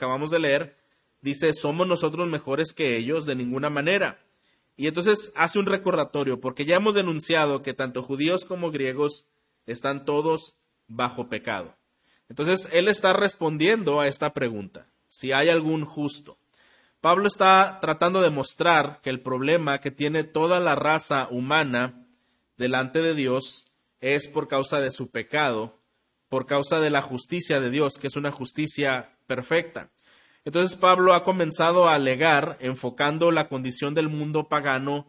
[0.00, 0.76] acabamos de leer,
[1.20, 4.18] dice, somos nosotros mejores que ellos de ninguna manera.
[4.78, 9.26] Y entonces hace un recordatorio, porque ya hemos denunciado que tanto judíos como griegos
[9.66, 10.56] están todos
[10.88, 11.76] bajo pecado.
[12.30, 16.38] Entonces él está respondiendo a esta pregunta, si hay algún justo.
[17.02, 22.06] Pablo está tratando de mostrar que el problema que tiene toda la raza humana
[22.56, 23.66] delante de Dios
[24.00, 25.78] es por causa de su pecado,
[26.30, 29.92] por causa de la justicia de Dios, que es una justicia perfecta.
[30.44, 35.06] Entonces Pablo ha comenzado a alegar, enfocando la condición del mundo pagano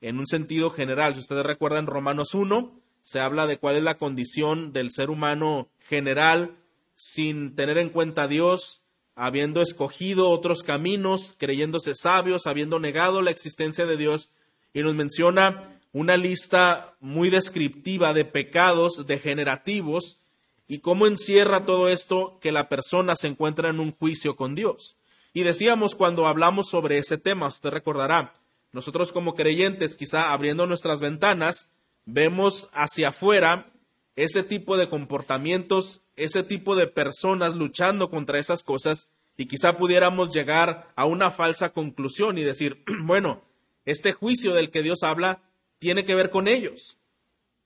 [0.00, 1.14] en un sentido general.
[1.14, 5.68] Si ustedes recuerdan Romanos 1, se habla de cuál es la condición del ser humano
[5.78, 6.56] general
[6.96, 8.80] sin tener en cuenta a Dios,
[9.14, 14.32] habiendo escogido otros caminos, creyéndose sabios, habiendo negado la existencia de Dios,
[14.74, 20.19] y nos menciona una lista muy descriptiva de pecados degenerativos
[20.70, 24.96] y cómo encierra todo esto que la persona se encuentra en un juicio con Dios.
[25.34, 28.34] Y decíamos cuando hablamos sobre ese tema, usted recordará,
[28.70, 31.72] nosotros como creyentes, quizá abriendo nuestras ventanas,
[32.04, 33.72] vemos hacia afuera
[34.14, 40.32] ese tipo de comportamientos, ese tipo de personas luchando contra esas cosas y quizá pudiéramos
[40.32, 43.42] llegar a una falsa conclusión y decir, bueno,
[43.86, 45.42] este juicio del que Dios habla
[45.80, 46.96] tiene que ver con ellos.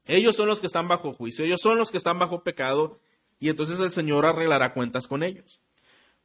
[0.07, 2.99] Ellos son los que están bajo juicio, ellos son los que están bajo pecado,
[3.41, 5.61] y entonces el Señor arreglará cuentas con ellos.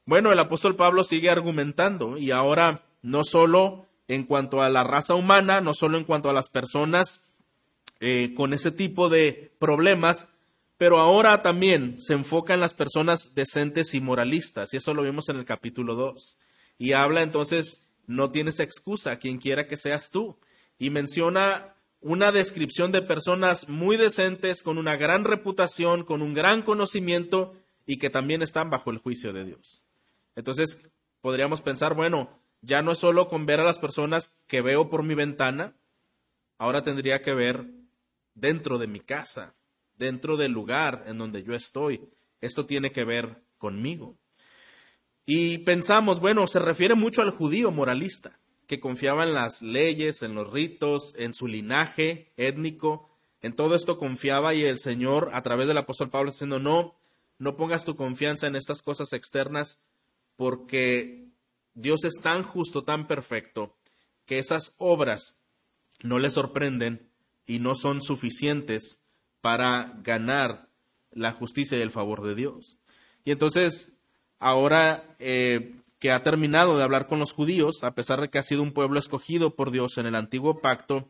[0.06, 5.16] Bueno, el apóstol Pablo sigue argumentando, y ahora no solo en cuanto a la raza
[5.16, 7.30] humana, no solo en cuanto a las personas
[8.00, 10.30] eh, con ese tipo de problemas,
[10.78, 15.30] pero ahora también se enfoca en las personas decentes y moralistas, y eso lo vimos
[15.30, 16.38] en el capítulo 2.
[16.78, 20.38] Y habla entonces, no tienes excusa, quien quiera que seas tú.
[20.80, 26.62] Y menciona una descripción de personas muy decentes, con una gran reputación, con un gran
[26.62, 27.56] conocimiento
[27.86, 29.84] y que también están bajo el juicio de Dios.
[30.36, 30.90] Entonces,
[31.22, 35.04] podríamos pensar, bueno, ya no es solo con ver a las personas que veo por
[35.04, 35.76] mi ventana,
[36.58, 37.66] ahora tendría que ver
[38.34, 39.56] dentro de mi casa,
[39.98, 42.02] dentro del lugar en donde yo estoy.
[42.42, 44.18] Esto tiene que ver conmigo.
[45.26, 48.39] Y pensamos, bueno, se refiere mucho al judío moralista
[48.70, 53.10] que confiaba en las leyes, en los ritos, en su linaje étnico,
[53.42, 56.94] en todo esto confiaba y el Señor a través del apóstol Pablo diciendo, no,
[57.40, 59.80] no pongas tu confianza en estas cosas externas
[60.36, 61.30] porque
[61.74, 63.76] Dios es tan justo, tan perfecto,
[64.28, 65.40] que esas obras
[66.04, 67.10] no le sorprenden
[67.48, 69.00] y no son suficientes
[69.42, 70.70] para ganar
[71.10, 72.78] la justicia y el favor de Dios.
[73.26, 73.98] Y entonces,
[74.38, 78.44] ahora eh, que ha terminado de hablar con los judíos, a pesar de que ha
[78.44, 81.08] sido un pueblo escogido por Dios en el antiguo pacto,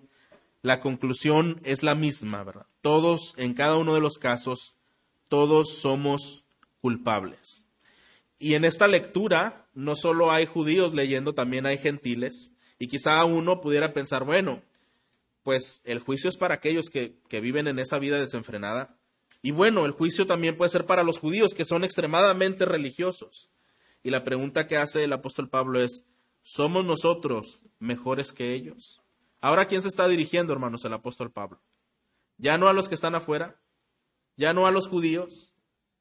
[0.61, 2.65] la conclusión es la misma, ¿verdad?
[2.81, 4.73] Todos, en cada uno de los casos,
[5.29, 6.43] todos somos
[6.81, 7.65] culpables.
[8.39, 12.51] Y en esta lectura no solo hay judíos leyendo, también hay gentiles.
[12.79, 14.61] Y quizá uno pudiera pensar, bueno,
[15.43, 18.97] pues el juicio es para aquellos que, que viven en esa vida desenfrenada.
[19.41, 23.49] Y bueno, el juicio también puede ser para los judíos que son extremadamente religiosos.
[24.03, 26.05] Y la pregunta que hace el apóstol Pablo es,
[26.41, 29.01] ¿somos nosotros mejores que ellos?
[29.41, 31.61] Ahora, ¿a quién se está dirigiendo, hermanos, el apóstol Pablo?
[32.37, 33.59] Ya no a los que están afuera,
[34.37, 35.53] ya no a los judíos,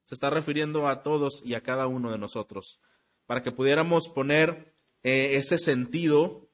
[0.04, 2.80] se está refiriendo a todos y a cada uno de nosotros,
[3.26, 4.72] para que pudiéramos poner
[5.02, 6.48] eh, ese sentido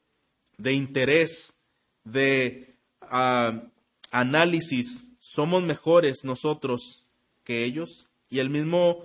[0.57, 1.63] de interés,
[2.05, 3.63] de ah,
[4.11, 7.09] análisis, somos mejores nosotros
[7.45, 9.05] que ellos, y el mismo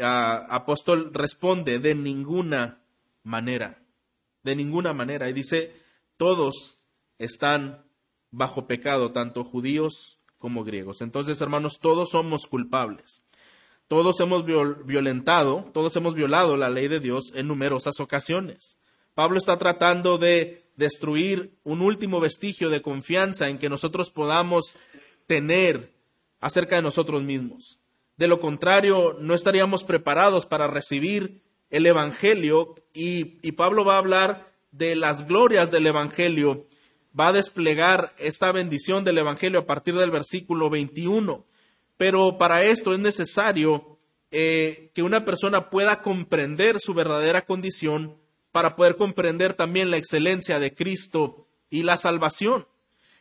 [0.00, 2.80] apóstol responde de ninguna
[3.22, 3.82] manera,
[4.42, 5.28] de ninguna manera.
[5.28, 5.74] Y dice,
[6.16, 6.78] todos
[7.18, 7.84] están
[8.30, 11.00] bajo pecado, tanto judíos como griegos.
[11.00, 13.22] Entonces, hermanos, todos somos culpables.
[13.88, 18.78] Todos hemos violentado, todos hemos violado la ley de Dios en numerosas ocasiones.
[19.14, 24.76] Pablo está tratando de destruir un último vestigio de confianza en que nosotros podamos
[25.26, 25.92] tener
[26.40, 27.81] acerca de nosotros mismos.
[28.16, 34.52] De lo contrario, no estaríamos preparados para recibir el Evangelio y, Pablo va a hablar
[34.70, 36.66] de las glorias del Evangelio,
[37.18, 41.44] va a desplegar esta bendición del Evangelio a partir del versículo 21.
[41.96, 43.98] Pero para esto es necesario
[44.30, 48.16] eh, que una persona pueda comprender su verdadera condición
[48.50, 52.66] para poder comprender también la excelencia de Cristo y la salvación.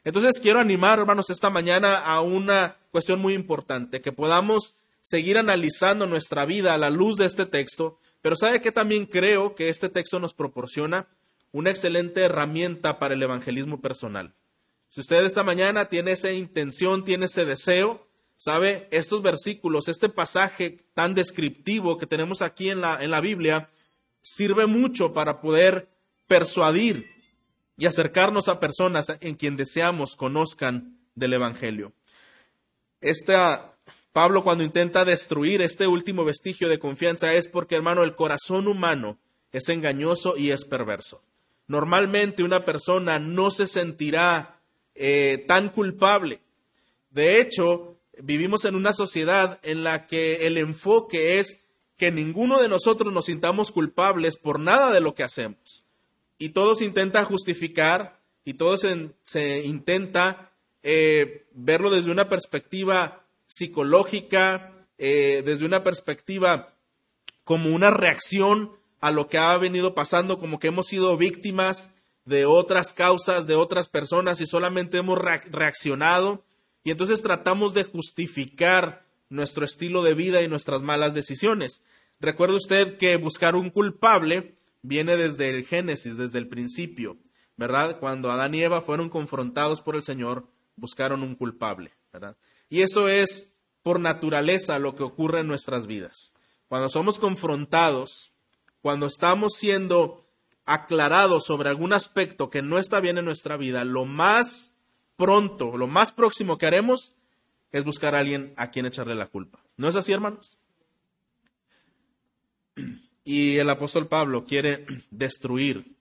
[0.04, 6.06] Entonces quiero animar, hermanos, esta mañana a una cuestión muy importante, que podamos seguir analizando
[6.08, 9.90] nuestra vida a la luz de este texto, pero ¿sabe que también creo que este
[9.90, 11.08] texto nos proporciona
[11.52, 14.34] una excelente herramienta para el evangelismo personal?
[14.90, 18.06] Si usted esta mañana tiene esa intención, tiene ese deseo,
[18.36, 23.70] sabe, estos versículos, este pasaje tan descriptivo que tenemos aquí en la, en la Biblia,
[24.22, 25.88] sirve mucho para poder
[26.28, 27.10] persuadir
[27.78, 31.94] y acercarnos a personas en quien deseamos conozcan del Evangelio.
[33.00, 33.76] Esta,
[34.14, 39.18] Pablo cuando intenta destruir este último vestigio de confianza es porque, hermano, el corazón humano
[39.52, 41.22] es engañoso y es perverso.
[41.68, 44.60] Normalmente una persona no se sentirá
[44.96, 46.40] eh, tan culpable.
[47.12, 51.68] De hecho, vivimos en una sociedad en la que el enfoque es
[51.98, 55.86] que ninguno de nosotros nos sintamos culpables por nada de lo que hacemos.
[56.38, 60.52] Y todo se intenta justificar y todo se, intenta
[60.84, 63.21] eh, verlo desde una perspectiva
[63.52, 66.74] psicológica, eh, desde una perspectiva
[67.44, 68.72] como una reacción
[69.02, 71.94] a lo que ha venido pasando, como que hemos sido víctimas
[72.24, 76.46] de otras causas, de otras personas y solamente hemos reaccionado
[76.86, 81.84] y entonces tratamos de justificar nuestro estilo de vida y nuestras malas decisiones.
[82.22, 87.18] Recuerde usted que buscar un culpable viene desde el Génesis, desde el principio,
[87.58, 88.00] ¿verdad?
[88.00, 92.38] Cuando Adán y Eva fueron confrontados por el Señor, buscaron un culpable, ¿verdad?
[92.72, 96.34] Y eso es por naturaleza lo que ocurre en nuestras vidas.
[96.70, 98.32] Cuando somos confrontados,
[98.82, 100.26] cuando estamos siendo
[100.64, 104.78] aclarados sobre algún aspecto que no está bien en nuestra vida, lo más
[105.18, 107.14] pronto, lo más próximo que haremos
[107.74, 109.60] es buscar a alguien a quien echarle la culpa.
[109.76, 110.58] ¿No es así, hermanos?
[113.26, 115.98] Y el apóstol Pablo quiere destruir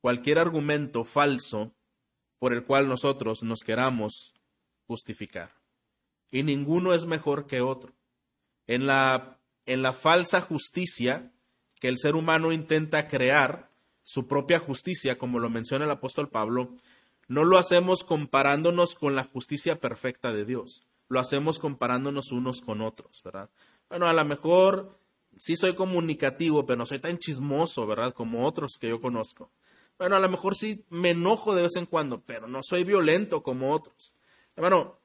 [0.00, 1.72] cualquier argumento falso
[2.38, 4.32] por el cual nosotros nos queramos
[4.86, 5.63] justificar.
[6.30, 7.92] Y ninguno es mejor que otro.
[8.66, 11.32] En la, en la falsa justicia
[11.80, 13.70] que el ser humano intenta crear,
[14.02, 16.76] su propia justicia, como lo menciona el apóstol Pablo,
[17.26, 22.82] no lo hacemos comparándonos con la justicia perfecta de Dios, lo hacemos comparándonos unos con
[22.82, 23.50] otros, ¿verdad?
[23.88, 24.98] Bueno, a lo mejor
[25.36, 28.12] sí soy comunicativo, pero no soy tan chismoso, ¿verdad?
[28.12, 29.50] Como otros que yo conozco.
[29.98, 33.42] Bueno, a lo mejor sí me enojo de vez en cuando, pero no soy violento
[33.42, 34.14] como otros.
[34.56, 34.98] Bueno,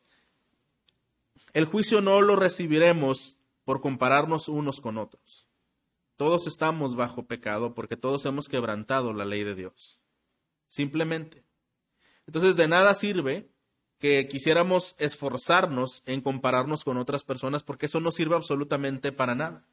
[1.54, 5.48] el juicio no lo recibiremos por compararnos unos con otros.
[6.18, 10.00] Todos estamos bajo pecado porque todos hemos quebrantado la ley de Dios.
[10.68, 11.46] Simplemente.
[12.28, 13.50] Entonces, de nada sirve
[14.00, 19.63] que quisiéramos esforzarnos en compararnos con otras personas porque eso no sirve absolutamente para nada.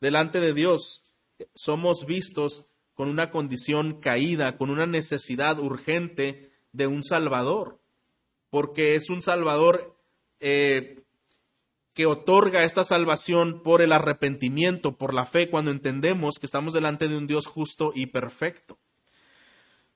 [0.00, 1.14] Delante de Dios
[1.54, 7.80] somos vistos con una condición caída, con una necesidad urgente de un Salvador,
[8.50, 9.96] porque es un Salvador
[10.40, 11.03] eh,
[11.94, 17.06] que otorga esta salvación por el arrepentimiento, por la fe, cuando entendemos que estamos delante
[17.06, 18.78] de un Dios justo y perfecto.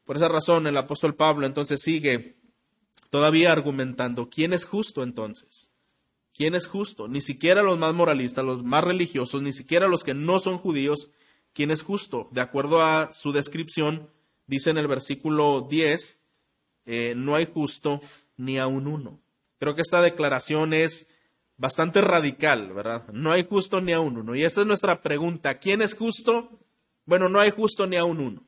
[0.05, 2.37] Por esa razón el apóstol Pablo entonces sigue
[3.11, 5.71] todavía argumentando, ¿quién es justo entonces?
[6.33, 7.09] ¿Quién es justo?
[7.09, 11.11] Ni siquiera los más moralistas, los más religiosos, ni siquiera los que no son judíos,
[11.53, 12.29] ¿quién es justo?
[12.31, 14.09] De acuerdo a su descripción,
[14.47, 16.25] dice en el versículo 10,
[16.87, 18.01] eh, no hay justo
[18.37, 19.21] ni aun uno.
[19.59, 21.11] Creo que esta declaración es
[21.59, 23.07] bastante radical, ¿verdad?
[23.13, 24.35] No hay justo ni aun uno.
[24.35, 25.59] Y esta es nuestra pregunta.
[25.59, 26.49] ¿Quién es justo?
[27.05, 28.43] Bueno, no hay justo ni aun uno.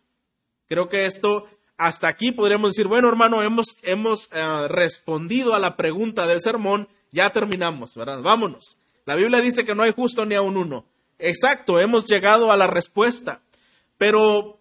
[0.67, 1.47] Creo que esto,
[1.77, 6.89] hasta aquí podríamos decir, bueno, hermano, hemos, hemos eh, respondido a la pregunta del sermón,
[7.11, 8.23] ya terminamos, ¿verdad?
[8.23, 8.79] Vámonos.
[9.05, 10.85] La Biblia dice que no hay justo ni a un uno.
[11.19, 13.43] Exacto, hemos llegado a la respuesta.
[13.99, 14.61] Pero,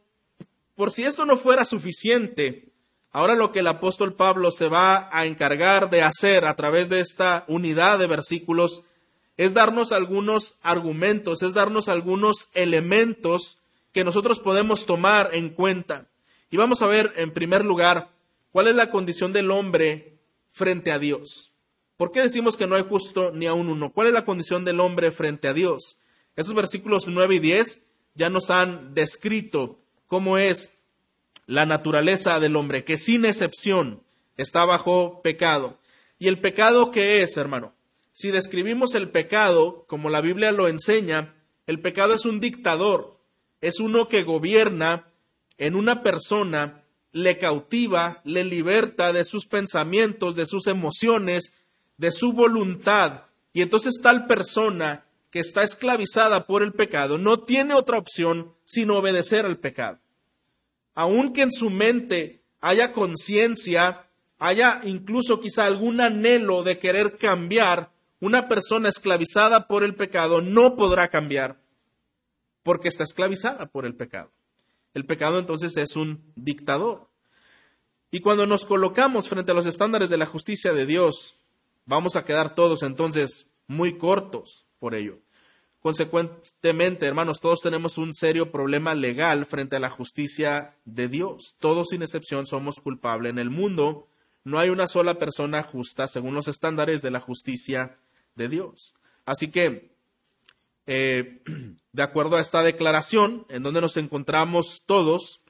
[0.75, 2.68] por si esto no fuera suficiente,
[3.11, 6.99] ahora lo que el apóstol Pablo se va a encargar de hacer a través de
[6.99, 8.83] esta unidad de versículos
[9.37, 13.59] es darnos algunos argumentos, es darnos algunos elementos
[13.93, 16.07] que nosotros podemos tomar en cuenta.
[16.51, 18.09] Y vamos a ver, en primer lugar,
[18.51, 20.19] cuál es la condición del hombre
[20.51, 21.53] frente a Dios.
[21.95, 23.91] ¿Por qué decimos que no hay justo ni a un uno?
[23.91, 25.97] ¿Cuál es la condición del hombre frente a Dios?
[26.35, 30.78] Esos versículos 9 y 10 ya nos han descrito cómo es
[31.49, 34.03] la naturaleza del hombre, que sin excepción
[34.37, 35.79] está bajo pecado.
[36.19, 37.73] ¿Y el pecado qué es, hermano?
[38.13, 41.33] Si describimos el pecado como la Biblia lo enseña,
[41.65, 43.17] el pecado es un dictador,
[43.61, 45.07] es uno que gobierna
[45.57, 51.65] en una persona, le cautiva, le liberta de sus pensamientos, de sus emociones,
[51.97, 53.23] de su voluntad.
[53.53, 58.99] Y entonces tal persona que está esclavizada por el pecado no tiene otra opción sino
[58.99, 59.97] obedecer al pecado.
[60.99, 68.49] Aunque en su mente haya conciencia, haya incluso quizá algún anhelo de querer cambiar, una
[68.49, 71.61] persona esclavizada por el pecado no podrá cambiar
[72.63, 74.29] porque está esclavizada por el pecado.
[74.93, 77.07] El pecado entonces es un dictador.
[78.11, 81.37] Y cuando nos colocamos frente a los estándares de la justicia de Dios,
[81.85, 85.19] vamos a quedar todos entonces muy cortos por ello.
[85.81, 91.55] Consecuentemente, hermanos, todos tenemos un serio problema legal frente a la justicia de Dios.
[91.59, 93.29] Todos sin excepción somos culpables.
[93.29, 94.07] En el mundo
[94.43, 97.97] no hay una sola persona justa según los estándares de la justicia
[98.35, 98.93] de Dios.
[99.25, 99.95] Así que,
[100.85, 101.41] eh,
[101.93, 105.41] de acuerdo a esta declaración, en donde nos encontramos todos,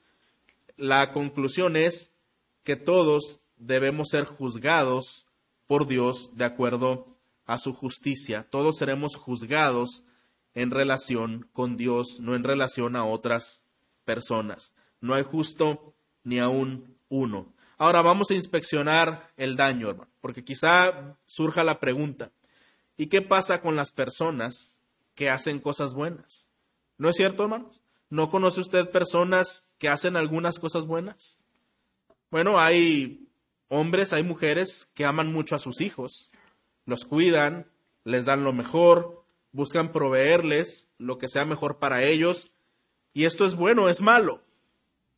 [0.78, 2.18] la conclusión es
[2.64, 5.26] que todos debemos ser juzgados
[5.66, 7.18] por Dios de acuerdo
[7.48, 8.48] a su justicia.
[8.50, 10.04] Todos seremos juzgados
[10.54, 13.62] en relación con Dios, no en relación a otras
[14.06, 14.74] personas.
[15.02, 17.54] No hay justo ni aún uno.
[17.78, 22.32] Ahora vamos a inspeccionar el daño, hermano, porque quizá surja la pregunta,
[22.98, 24.80] ¿y qué pasa con las personas
[25.16, 26.48] que hacen cosas buenas?
[26.98, 27.82] ¿No es cierto, hermanos?
[28.10, 31.40] ¿No conoce usted personas que hacen algunas cosas buenas?
[32.32, 33.30] Bueno, hay
[33.70, 36.32] hombres, hay mujeres que aman mucho a sus hijos,
[36.86, 37.68] los cuidan,
[38.04, 39.19] les dan lo mejor,
[39.52, 42.52] buscan proveerles lo que sea mejor para ellos.
[43.14, 44.44] Y esto es bueno, es malo.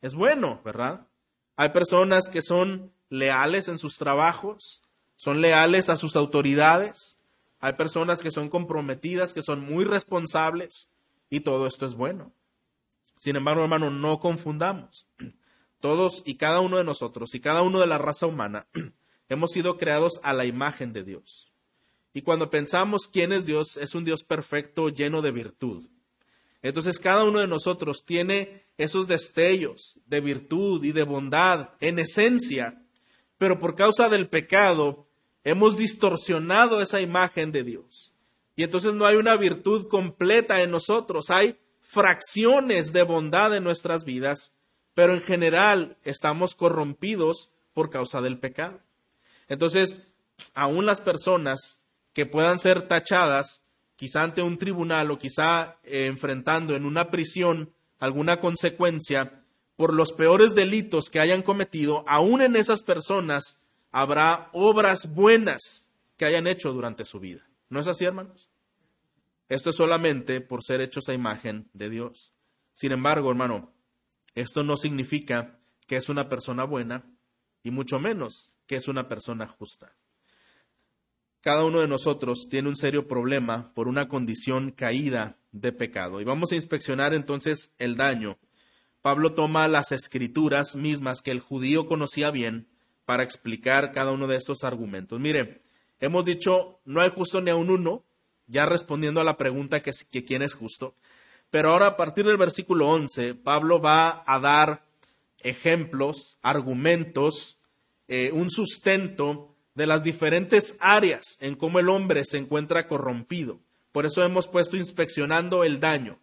[0.02, 1.08] Es bueno, ¿verdad?
[1.56, 4.82] Hay personas que son leales en sus trabajos,
[5.16, 7.20] son leales a sus autoridades.
[7.60, 10.90] Hay personas que son comprometidas, que son muy responsables.
[11.30, 12.34] Y todo esto es bueno.
[13.18, 15.08] Sin embargo, hermano, no confundamos.
[15.80, 18.66] Todos y cada uno de nosotros y cada uno de la raza humana
[19.30, 21.51] hemos sido creados a la imagen de Dios.
[22.14, 25.88] Y cuando pensamos quién es Dios, es un Dios perfecto, lleno de virtud.
[26.62, 32.82] Entonces cada uno de nosotros tiene esos destellos de virtud y de bondad en esencia,
[33.38, 35.08] pero por causa del pecado
[35.44, 38.14] hemos distorsionado esa imagen de Dios.
[38.56, 44.04] Y entonces no hay una virtud completa en nosotros, hay fracciones de bondad en nuestras
[44.04, 44.54] vidas,
[44.94, 48.80] pero en general estamos corrompidos por causa del pecado.
[49.48, 50.08] Entonces,
[50.54, 51.81] aún las personas
[52.14, 57.74] que puedan ser tachadas, quizá ante un tribunal o quizá eh, enfrentando en una prisión
[58.00, 59.44] alguna consecuencia
[59.76, 66.26] por los peores delitos que hayan cometido, aún en esas personas habrá obras buenas que
[66.26, 67.48] hayan hecho durante su vida.
[67.70, 68.50] ¿No es así, hermanos?
[69.50, 72.34] Esto es solamente por ser hechos a imagen de Dios.
[72.74, 73.74] Sin embargo, hermano,
[74.36, 77.06] esto no significa que es una persona buena
[77.64, 79.94] y mucho menos que es una persona justa.
[81.42, 86.22] Cada uno de nosotros tiene un serio problema por una condición caída de pecado.
[86.22, 88.38] Y vamos a inspeccionar entonces el daño.
[89.02, 92.68] Pablo toma las escrituras mismas que el judío conocía bien
[93.06, 95.20] para explicar cada uno de estos argumentos.
[95.20, 95.64] Mire,
[96.00, 98.04] hemos dicho, no hay justo ni a un uno,
[98.46, 99.92] ya respondiendo a la pregunta que,
[100.24, 100.94] quién es justo.
[101.50, 104.86] Pero ahora a partir del versículo 11, Pablo va a dar
[105.40, 107.58] ejemplos, argumentos,
[108.08, 113.60] eh, un sustento de las diferentes áreas en cómo el hombre se encuentra corrompido.
[113.92, 116.20] Por eso hemos puesto inspeccionando el daño.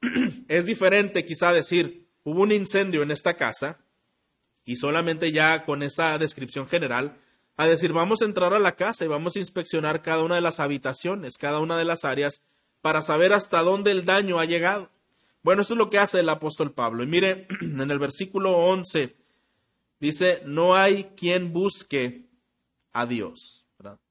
[0.48, 3.84] es diferente quizá decir, hubo un incendio en esta casa
[4.64, 7.16] y solamente ya con esa descripción general,
[7.56, 10.40] a decir, vamos a entrar a la casa y vamos a inspeccionar cada una de
[10.40, 12.40] las habitaciones, cada una de las áreas,
[12.80, 14.90] para saber hasta dónde el daño ha llegado.
[15.42, 17.02] Bueno, eso es lo que hace el apóstol Pablo.
[17.02, 19.14] Y mire, en el versículo 11
[19.98, 22.29] dice, no hay quien busque
[22.92, 23.66] a Dios.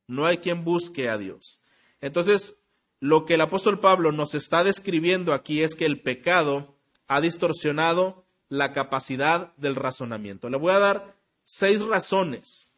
[0.07, 1.59] No hay quien busque a Dios.
[2.01, 2.67] Entonces,
[2.99, 6.75] lo que el apóstol Pablo nos está describiendo aquí es que el pecado
[7.07, 10.49] ha distorsionado la capacidad del razonamiento.
[10.49, 12.73] Le voy a dar seis razones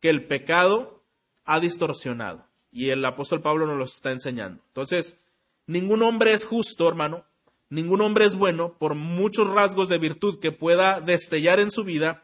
[0.00, 1.02] que el pecado
[1.44, 2.46] ha distorsionado.
[2.70, 4.62] Y el apóstol Pablo nos los está enseñando.
[4.68, 5.18] Entonces,
[5.66, 7.24] ningún hombre es justo, hermano.
[7.68, 12.22] Ningún hombre es bueno por muchos rasgos de virtud que pueda destellar en su vida,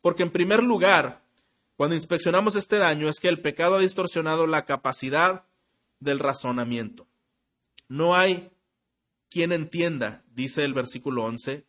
[0.00, 1.22] porque en primer lugar,
[1.80, 5.46] cuando inspeccionamos este daño es que el pecado ha distorsionado la capacidad
[5.98, 7.06] del razonamiento.
[7.88, 8.50] No hay
[9.30, 11.64] quien entienda, dice el versículo 11,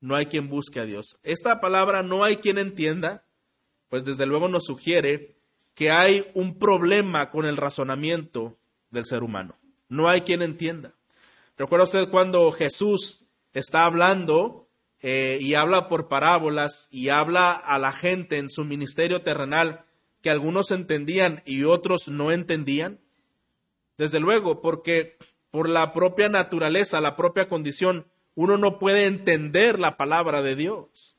[0.00, 1.18] no hay quien busque a Dios.
[1.22, 3.26] Esta palabra no hay quien entienda,
[3.90, 5.36] pues desde luego nos sugiere
[5.74, 8.56] que hay un problema con el razonamiento
[8.88, 9.58] del ser humano.
[9.90, 10.94] No hay quien entienda.
[11.58, 14.63] ¿Recuerda usted cuando Jesús está hablando
[15.06, 19.84] eh, y habla por parábolas y habla a la gente en su ministerio terrenal
[20.22, 23.00] que algunos entendían y otros no entendían?
[23.98, 25.18] Desde luego, porque
[25.50, 31.14] por la propia naturaleza, la propia condición, uno no puede entender la palabra de Dios.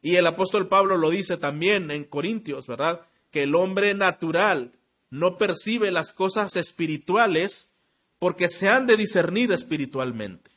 [0.00, 3.02] Y el apóstol Pablo lo dice también en Corintios, ¿verdad?
[3.30, 4.72] Que el hombre natural
[5.10, 7.74] no percibe las cosas espirituales
[8.18, 10.50] porque se han de discernir espiritualmente.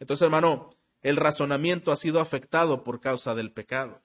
[0.00, 4.00] Entonces, hermano, el razonamiento ha sido afectado por causa del pecado.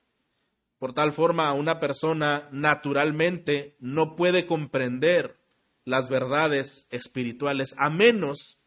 [0.79, 5.37] Por tal forma, una persona naturalmente no puede comprender
[5.85, 8.59] las verdades espirituales a menos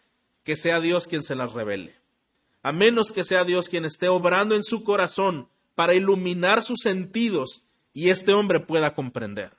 [0.45, 1.95] que sea Dios quien se las revele.
[2.63, 7.65] A menos que sea Dios quien esté obrando en su corazón para iluminar sus sentidos
[7.93, 9.53] y este hombre pueda comprender.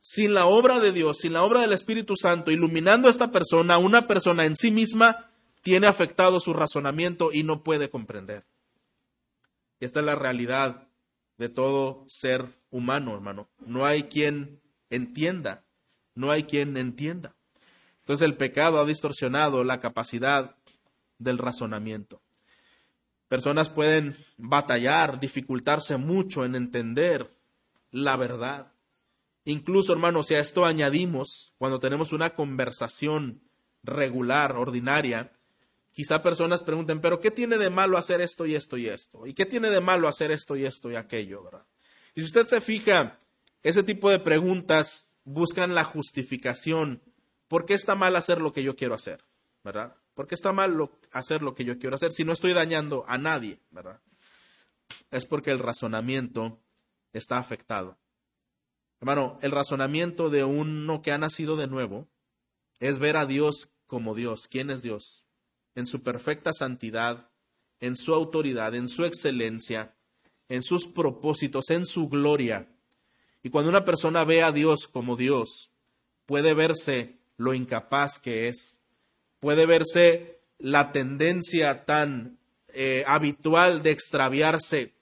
[0.00, 3.78] Sin la obra de Dios, sin la obra del Espíritu Santo, iluminando a esta persona,
[3.78, 5.30] una persona en sí misma
[5.66, 8.46] tiene afectado su razonamiento y no puede comprender.
[9.80, 10.86] Esta es la realidad
[11.38, 13.48] de todo ser humano, hermano.
[13.66, 15.64] No hay quien entienda,
[16.14, 17.34] no hay quien entienda.
[17.98, 20.54] Entonces el pecado ha distorsionado la capacidad
[21.18, 22.22] del razonamiento.
[23.26, 27.36] Personas pueden batallar, dificultarse mucho en entender
[27.90, 28.72] la verdad.
[29.44, 33.42] Incluso, hermano, si a esto añadimos, cuando tenemos una conversación
[33.82, 35.32] regular, ordinaria,
[35.96, 39.26] quizá personas pregunten, pero ¿qué tiene de malo hacer esto y esto y esto?
[39.26, 41.64] ¿Y qué tiene de malo hacer esto y esto y aquello, verdad?
[42.14, 43.18] Y si usted se fija,
[43.62, 47.00] ese tipo de preguntas buscan la justificación
[47.48, 49.24] ¿por qué está mal hacer lo que yo quiero hacer?
[49.64, 49.96] ¿Verdad?
[50.12, 53.16] ¿Por qué está mal hacer lo que yo quiero hacer si no estoy dañando a
[53.16, 53.58] nadie?
[53.70, 54.02] ¿Verdad?
[55.10, 56.60] Es porque el razonamiento
[57.14, 57.96] está afectado.
[59.00, 62.06] Hermano, el razonamiento de uno que ha nacido de nuevo
[62.80, 64.46] es ver a Dios como Dios.
[64.46, 65.25] ¿Quién es Dios?
[65.76, 67.28] En su perfecta santidad,
[67.78, 69.94] en su autoridad, en su excelencia,
[70.48, 72.66] en sus propósitos, en su gloria.
[73.44, 75.70] Y cuando una persona ve a Dios como Dios,
[76.26, 78.80] puede verse lo incapaz que es.
[79.38, 82.38] Puede verse la tendencia tan
[82.74, 84.96] eh, habitual de extraviarse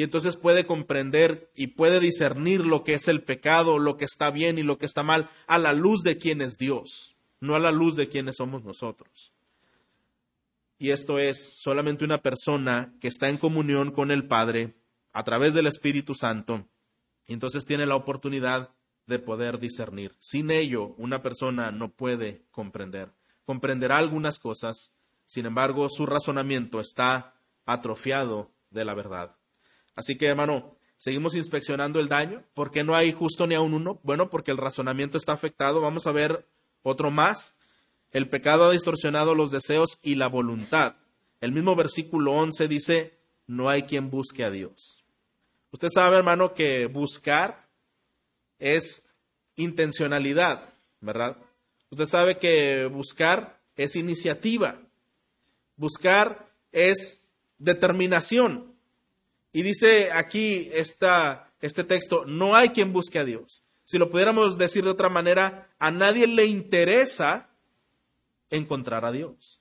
[0.00, 4.30] y entonces puede comprender y puede discernir lo que es el pecado, lo que está
[4.30, 7.58] bien y lo que está mal a la luz de quién es Dios, no a
[7.58, 9.32] la luz de quiénes somos nosotros.
[10.80, 14.76] Y esto es solamente una persona que está en comunión con el Padre
[15.12, 16.70] a través del Espíritu Santo,
[17.26, 18.70] entonces tiene la oportunidad
[19.06, 20.16] de poder discernir.
[20.20, 23.12] Sin ello, una persona no puede comprender.
[23.44, 24.94] Comprenderá algunas cosas,
[25.26, 27.34] sin embargo, su razonamiento está
[27.66, 29.36] atrofiado de la verdad.
[29.94, 32.42] Así que, hermano, seguimos inspeccionando el daño.
[32.54, 34.00] ¿Por qué no hay justo ni a un uno?
[34.02, 35.82] Bueno, porque el razonamiento está afectado.
[35.82, 36.48] Vamos a ver
[36.82, 37.58] otro más.
[38.12, 40.96] El pecado ha distorsionado los deseos y la voluntad.
[41.40, 45.04] El mismo versículo 11 dice, no hay quien busque a Dios.
[45.72, 47.68] Usted sabe, hermano, que buscar
[48.58, 49.14] es
[49.56, 51.36] intencionalidad, ¿verdad?
[51.90, 54.80] Usted sabe que buscar es iniciativa,
[55.76, 58.74] buscar es determinación.
[59.52, 63.64] Y dice aquí este texto, no hay quien busque a Dios.
[63.84, 67.49] Si lo pudiéramos decir de otra manera, a nadie le interesa
[68.50, 69.60] encontrar a Dios.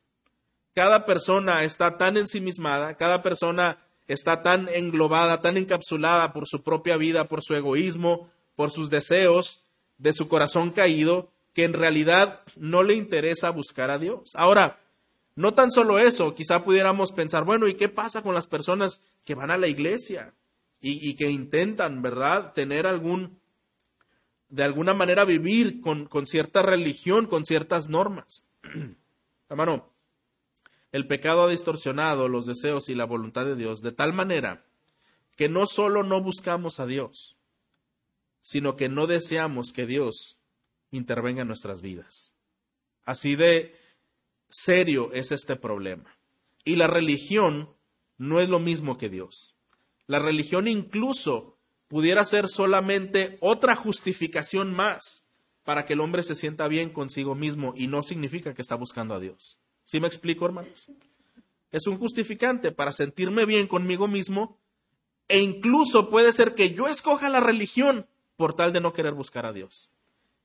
[0.74, 6.98] Cada persona está tan ensimismada, cada persona está tan englobada, tan encapsulada por su propia
[6.98, 9.62] vida, por su egoísmo, por sus deseos
[9.98, 14.32] de su corazón caído, que en realidad no le interesa buscar a Dios.
[14.36, 14.80] Ahora,
[15.36, 19.36] no tan solo eso, quizá pudiéramos pensar, bueno, ¿y qué pasa con las personas que
[19.36, 20.34] van a la iglesia
[20.82, 23.40] y, que intentan, ¿verdad?, tener algún,
[24.50, 28.46] de alguna manera vivir con, con cierta religión, con ciertas normas.
[29.50, 29.94] Hermano,
[30.92, 34.66] el pecado ha distorsionado los deseos y la voluntad de Dios de tal manera
[35.36, 37.38] que no solo no buscamos a Dios,
[38.42, 40.38] sino que no deseamos que Dios
[40.92, 42.34] intervenga en nuestras vidas.
[43.06, 43.76] Así de
[44.50, 46.18] serio es este problema.
[46.66, 47.70] Y la religión
[48.18, 49.56] no es lo mismo que Dios.
[50.08, 55.29] La religión incluso pudiera ser solamente otra justificación más
[55.70, 59.14] para que el hombre se sienta bien consigo mismo y no significa que está buscando
[59.14, 59.60] a Dios.
[59.84, 60.90] ¿Sí me explico, hermanos?
[61.70, 64.58] Es un justificante para sentirme bien conmigo mismo
[65.28, 69.46] e incluso puede ser que yo escoja la religión por tal de no querer buscar
[69.46, 69.92] a Dios.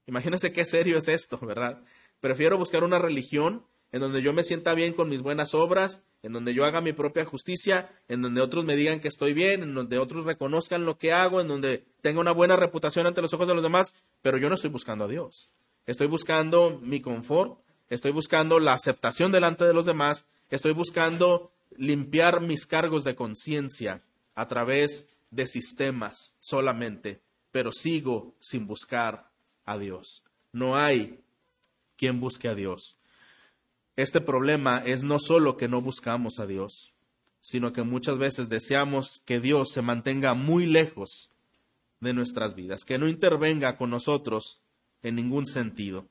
[0.06, 1.82] Imagínense qué serio es esto, ¿verdad?
[2.20, 6.33] Prefiero buscar una religión en donde yo me sienta bien con mis buenas obras, en
[6.33, 9.74] donde yo haga mi propia justicia, en donde otros me digan que estoy bien, en
[9.74, 13.46] donde otros reconozcan lo que hago, en donde tenga una buena reputación ante los ojos
[13.46, 15.52] de los demás, pero yo no estoy buscando a Dios.
[15.87, 22.40] Estoy buscando mi confort, estoy buscando la aceptación delante de los demás, estoy buscando limpiar
[22.40, 24.02] mis cargos de conciencia
[24.35, 27.20] a través de sistemas solamente
[27.54, 29.30] pero sigo sin buscar
[29.64, 30.24] a Dios.
[30.50, 31.20] No hay
[31.96, 32.98] quien busque a Dios.
[33.96, 36.94] Este problema es no solo que no buscamos a Dios,
[37.40, 41.30] sino que muchas veces deseamos que Dios se mantenga muy lejos
[42.00, 44.62] de nuestras vidas, que no intervenga con nosotros
[45.02, 46.09] en ningún sentido.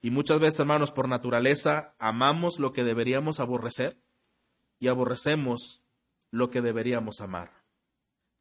[0.00, 3.96] Y muchas veces, hermanos, por naturaleza, amamos lo que deberíamos aborrecer
[4.78, 5.82] y aborrecemos
[6.30, 7.52] lo que deberíamos amar.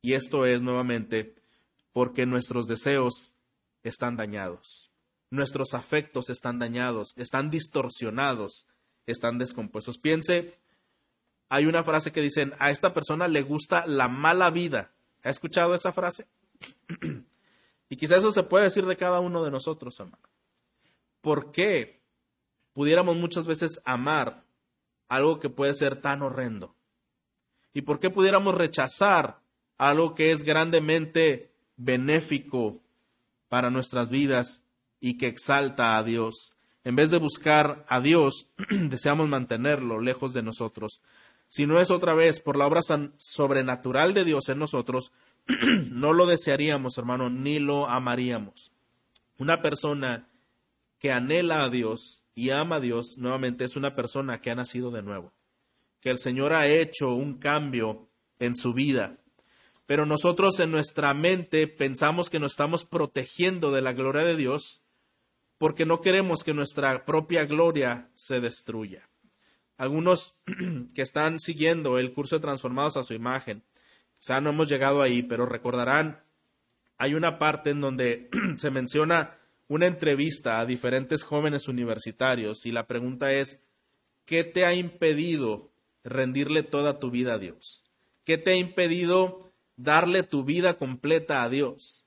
[0.01, 1.35] Y esto es nuevamente
[1.93, 3.35] porque nuestros deseos
[3.83, 4.90] están dañados,
[5.31, 8.67] nuestros afectos están dañados, están distorsionados
[9.05, 9.97] están descompuestos.
[9.97, 10.57] Piense,
[11.49, 14.93] hay una frase que dicen, a esta persona le gusta la mala vida.
[15.23, 16.27] ¿Ha escuchado esa frase?
[17.89, 20.29] y quizás eso se puede decir de cada uno de nosotros, hermano.
[21.21, 22.01] ¿Por qué
[22.73, 24.43] pudiéramos muchas veces amar
[25.07, 26.75] algo que puede ser tan horrendo?
[27.73, 29.39] ¿Y por qué pudiéramos rechazar
[29.77, 32.81] algo que es grandemente benéfico
[33.49, 34.63] para nuestras vidas
[35.01, 36.53] y que exalta a Dios?
[36.85, 41.01] En vez de buscar a Dios, deseamos mantenerlo lejos de nosotros.
[41.47, 42.81] Si no es otra vez por la obra
[43.17, 45.11] sobrenatural de Dios en nosotros,
[45.91, 48.71] no lo desearíamos, hermano, ni lo amaríamos.
[49.37, 50.29] Una persona
[50.97, 54.91] que anhela a Dios y ama a Dios, nuevamente es una persona que ha nacido
[54.91, 55.33] de nuevo,
[55.99, 58.07] que el Señor ha hecho un cambio
[58.39, 59.17] en su vida.
[59.85, 64.80] Pero nosotros en nuestra mente pensamos que nos estamos protegiendo de la gloria de Dios
[65.61, 69.07] porque no queremos que nuestra propia gloria se destruya.
[69.77, 70.41] Algunos
[70.95, 73.61] que están siguiendo el curso de Transformados a su imagen,
[74.17, 76.23] quizá no hemos llegado ahí, pero recordarán,
[76.97, 82.87] hay una parte en donde se menciona una entrevista a diferentes jóvenes universitarios y la
[82.87, 83.61] pregunta es,
[84.25, 85.69] ¿qué te ha impedido
[86.03, 87.83] rendirle toda tu vida a Dios?
[88.23, 92.00] ¿Qué te ha impedido darle tu vida completa a Dios?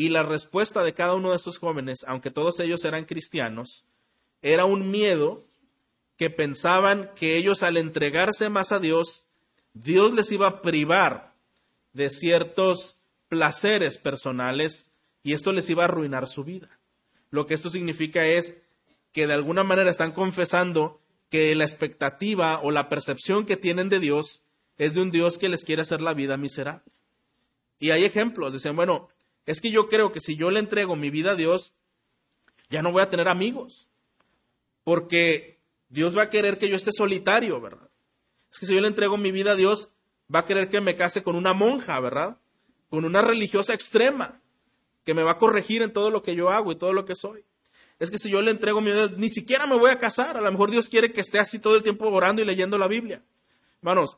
[0.00, 3.84] Y la respuesta de cada uno de estos jóvenes, aunque todos ellos eran cristianos,
[4.40, 5.42] era un miedo
[6.16, 9.26] que pensaban que ellos al entregarse más a Dios,
[9.74, 11.34] Dios les iba a privar
[11.92, 12.96] de ciertos
[13.28, 14.90] placeres personales
[15.22, 16.70] y esto les iba a arruinar su vida.
[17.28, 18.56] Lo que esto significa es
[19.12, 24.00] que de alguna manera están confesando que la expectativa o la percepción que tienen de
[24.00, 24.44] Dios
[24.78, 26.90] es de un Dios que les quiere hacer la vida miserable.
[27.78, 29.10] Y hay ejemplos, dicen, bueno,
[29.50, 31.74] es que yo creo que si yo le entrego mi vida a Dios,
[32.68, 33.88] ya no voy a tener amigos,
[34.84, 35.58] porque
[35.88, 37.90] Dios va a querer que yo esté solitario, ¿verdad?
[38.52, 39.88] Es que si yo le entrego mi vida a Dios,
[40.32, 42.38] va a querer que me case con una monja, ¿verdad?
[42.90, 44.40] Con una religiosa extrema
[45.04, 47.16] que me va a corregir en todo lo que yo hago y todo lo que
[47.16, 47.44] soy.
[47.98, 50.36] Es que si yo le entrego mi vida, ni siquiera me voy a casar.
[50.36, 52.86] A lo mejor Dios quiere que esté así todo el tiempo orando y leyendo la
[52.86, 53.20] Biblia.
[53.78, 54.16] Hermanos,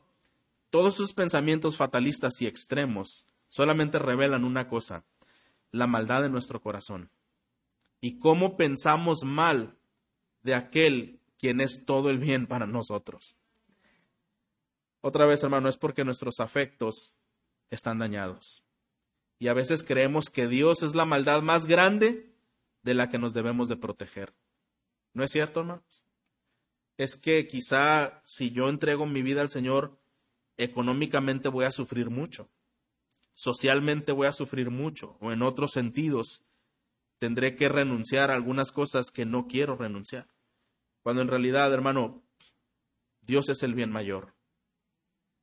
[0.69, 5.03] todos esos pensamientos fatalistas y extremos solamente revelan una cosa,
[5.73, 7.09] la maldad de nuestro corazón.
[7.99, 9.75] Y cómo pensamos mal
[10.43, 13.37] de aquel quien es todo el bien para nosotros.
[15.01, 17.15] Otra vez, hermano, es porque nuestros afectos
[17.69, 18.63] están dañados.
[19.39, 22.33] Y a veces creemos que Dios es la maldad más grande
[22.83, 24.33] de la que nos debemos de proteger.
[25.13, 26.05] ¿No es cierto, hermanos?
[26.97, 29.99] Es que quizá si yo entrego mi vida al Señor,
[30.57, 32.49] económicamente voy a sufrir mucho,
[33.33, 36.43] socialmente voy a sufrir mucho, o en otros sentidos
[37.19, 40.27] tendré que renunciar a algunas cosas que no quiero renunciar.
[41.01, 42.21] Cuando en realidad, hermano,
[43.21, 44.33] Dios es el bien mayor.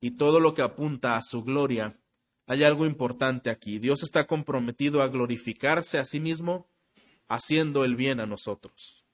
[0.01, 1.99] Y todo lo que apunta a su gloria
[2.47, 3.79] hay algo importante aquí.
[3.79, 6.67] Dios está comprometido a glorificarse a sí mismo
[7.29, 9.05] haciendo el bien a nosotros.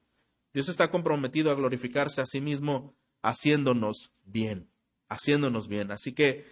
[0.54, 4.70] Dios está comprometido a glorificarse a sí mismo haciéndonos bien,
[5.08, 5.92] haciéndonos bien.
[5.92, 6.46] Así que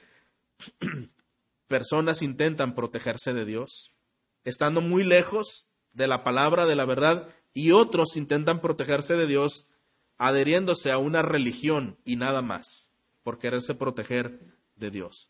[1.69, 3.93] personas intentan protegerse de Dios,
[4.45, 9.69] estando muy lejos de la palabra, de la verdad, y otros intentan protegerse de Dios
[10.19, 12.91] adheriéndose a una religión y nada más,
[13.23, 14.41] por quererse proteger
[14.77, 15.29] de Dios.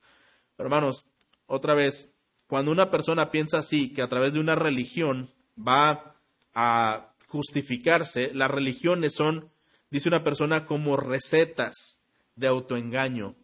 [0.59, 1.05] hermanos,
[1.47, 2.14] otra vez,
[2.47, 6.16] cuando una persona piensa así, que a través de una religión va
[6.55, 9.51] a justificarse, las religiones son,
[9.90, 12.01] dice una persona, como recetas
[12.37, 13.35] de autoengaño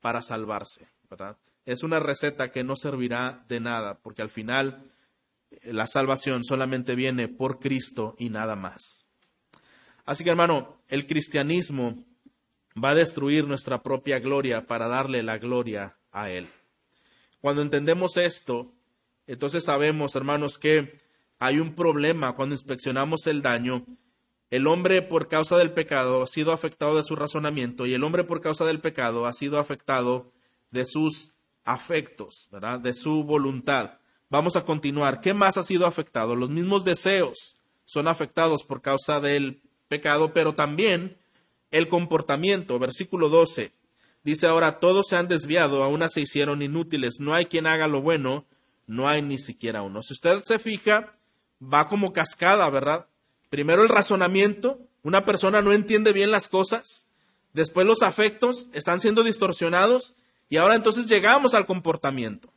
[0.00, 1.36] para salvarse, ¿verdad?
[1.66, 4.92] Es una receta que no servirá de nada, porque al final
[5.50, 9.04] eh, la salvación solamente viene por Cristo y nada más.
[10.04, 12.04] Así que hermano, el cristianismo
[12.82, 16.46] va a destruir nuestra propia gloria para darle la gloria a Él.
[17.40, 18.72] Cuando entendemos esto,
[19.26, 20.98] entonces sabemos, hermanos, que
[21.40, 23.84] hay un problema cuando inspeccionamos el daño.
[24.50, 28.22] El hombre por causa del pecado ha sido afectado de su razonamiento y el hombre
[28.22, 30.32] por causa del pecado ha sido afectado
[30.70, 31.35] de sus
[31.66, 32.80] afectos, ¿verdad?
[32.80, 33.98] De su voluntad.
[34.30, 35.20] Vamos a continuar.
[35.20, 36.34] ¿Qué más ha sido afectado?
[36.34, 41.18] Los mismos deseos son afectados por causa del pecado, pero también
[41.70, 42.78] el comportamiento.
[42.78, 43.72] Versículo 12.
[44.24, 47.86] Dice ahora, todos se han desviado, a unas se hicieron inútiles, no hay quien haga
[47.86, 48.44] lo bueno,
[48.88, 50.02] no hay ni siquiera uno.
[50.02, 51.14] Si usted se fija,
[51.62, 53.06] va como cascada, ¿verdad?
[53.50, 57.06] Primero el razonamiento, una persona no entiende bien las cosas,
[57.52, 60.14] después los afectos están siendo distorsionados
[60.48, 62.52] y ahora entonces llegamos al comportamiento.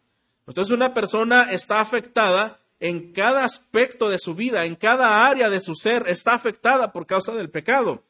[0.48, 5.60] Entonces una persona está afectada en cada aspecto de su vida, en cada área de
[5.60, 8.04] su ser, está afectada por causa del pecado.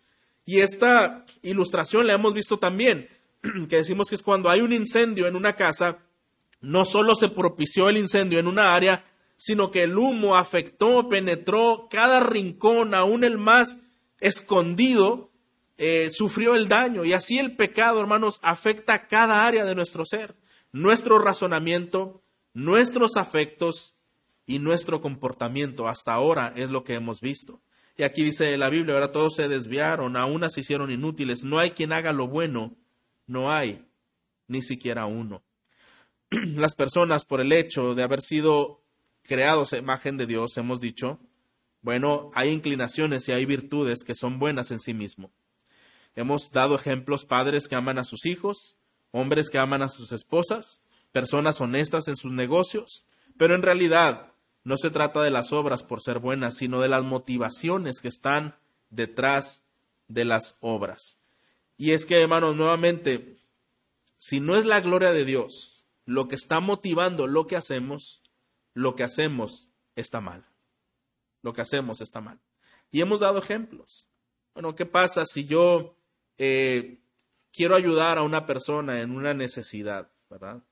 [0.45, 3.09] Y esta ilustración la hemos visto también,
[3.69, 5.99] que decimos que es cuando hay un incendio en una casa,
[6.61, 9.03] no solo se propició el incendio en una área,
[9.37, 13.83] sino que el humo afectó, penetró cada rincón, aún el más
[14.19, 15.28] escondido,
[15.79, 17.05] eh, sufrió el daño.
[17.05, 20.35] Y así el pecado, hermanos, afecta cada área de nuestro ser,
[20.73, 22.21] nuestro razonamiento,
[22.53, 23.95] nuestros afectos
[24.45, 25.87] y nuestro comportamiento.
[25.87, 27.61] Hasta ahora es lo que hemos visto.
[27.97, 31.43] Y aquí dice la Biblia, ahora todos se desviaron, a unas se hicieron inútiles.
[31.43, 32.75] No hay quien haga lo bueno,
[33.25, 33.85] no hay
[34.47, 35.43] ni siquiera uno.
[36.29, 38.81] Las personas, por el hecho de haber sido
[39.23, 41.19] creados a imagen de Dios, hemos dicho,
[41.81, 45.31] bueno, hay inclinaciones y hay virtudes que son buenas en sí mismo.
[46.19, 48.75] Hemos dado ejemplos, padres que aman a sus hijos,
[49.11, 50.81] hombres que aman a sus esposas,
[51.13, 53.05] personas honestas en sus negocios,
[53.37, 54.33] pero en realidad
[54.65, 58.57] no se trata de las obras por ser buenas, sino de las motivaciones que están
[58.89, 59.63] detrás
[60.09, 61.21] de las obras.
[61.77, 63.37] Y es que, hermanos, nuevamente,
[64.17, 68.21] si no es la gloria de Dios lo que está motivando lo que hacemos,
[68.73, 70.43] lo que hacemos está mal.
[71.43, 72.41] Lo que hacemos está mal.
[72.91, 74.05] Y hemos dado ejemplos.
[74.53, 75.95] Bueno, ¿qué pasa si yo
[76.39, 76.97] eh,
[77.51, 80.63] quiero ayudar a una persona en una necesidad, verdad?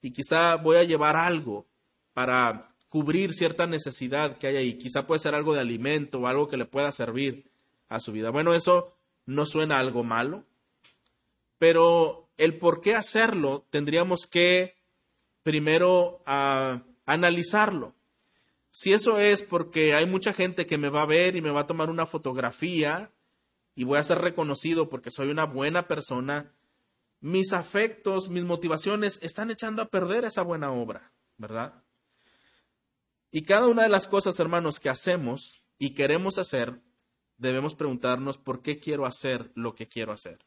[0.00, 1.66] Y quizá voy a llevar algo
[2.14, 4.74] para cubrir cierta necesidad que hay ahí.
[4.78, 7.50] Quizá puede ser algo de alimento o algo que le pueda servir
[7.88, 8.30] a su vida.
[8.30, 8.94] Bueno, eso
[9.26, 10.44] no suena algo malo,
[11.58, 14.76] pero el por qué hacerlo tendríamos que
[15.42, 17.94] primero ah, analizarlo.
[18.70, 21.60] Si eso es porque hay mucha gente que me va a ver y me va
[21.60, 23.10] a tomar una fotografía
[23.76, 26.52] y voy a ser reconocido porque soy una buena persona,
[27.20, 31.84] mis afectos, mis motivaciones están echando a perder esa buena obra, ¿verdad?
[33.30, 36.80] Y cada una de las cosas, hermanos, que hacemos y queremos hacer,
[37.36, 40.38] debemos preguntarnos por qué quiero hacer lo que quiero hacer.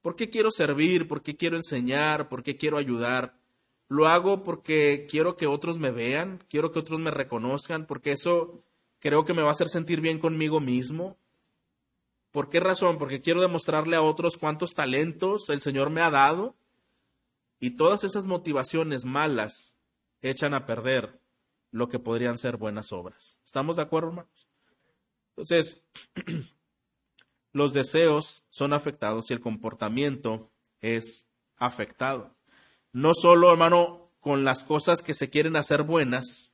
[0.00, 1.08] ¿Por qué quiero servir?
[1.08, 2.28] ¿Por qué quiero enseñar?
[2.28, 3.34] ¿Por qué quiero ayudar?
[3.88, 8.62] Lo hago porque quiero que otros me vean, quiero que otros me reconozcan, porque eso
[9.00, 11.18] creo que me va a hacer sentir bien conmigo mismo.
[12.32, 12.98] ¿Por qué razón?
[12.98, 16.56] Porque quiero demostrarle a otros cuántos talentos el Señor me ha dado.
[17.60, 19.74] Y todas esas motivaciones malas
[20.22, 21.20] echan a perder
[21.70, 23.38] lo que podrían ser buenas obras.
[23.44, 24.48] ¿Estamos de acuerdo, hermanos?
[25.30, 25.86] Entonces,
[27.52, 32.34] los deseos son afectados y el comportamiento es afectado.
[32.92, 36.52] No solo, hermano, con las cosas que se quieren hacer buenas,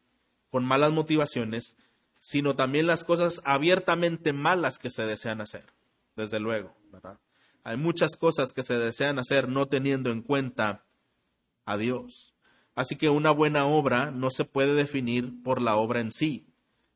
[0.50, 1.76] con malas motivaciones,
[2.18, 5.64] sino también las cosas abiertamente malas que se desean hacer,
[6.16, 7.18] desde luego, ¿verdad?
[7.64, 10.85] Hay muchas cosas que se desean hacer no teniendo en cuenta
[11.64, 12.35] a Dios.
[12.74, 16.46] Así que una buena obra no se puede definir por la obra en sí.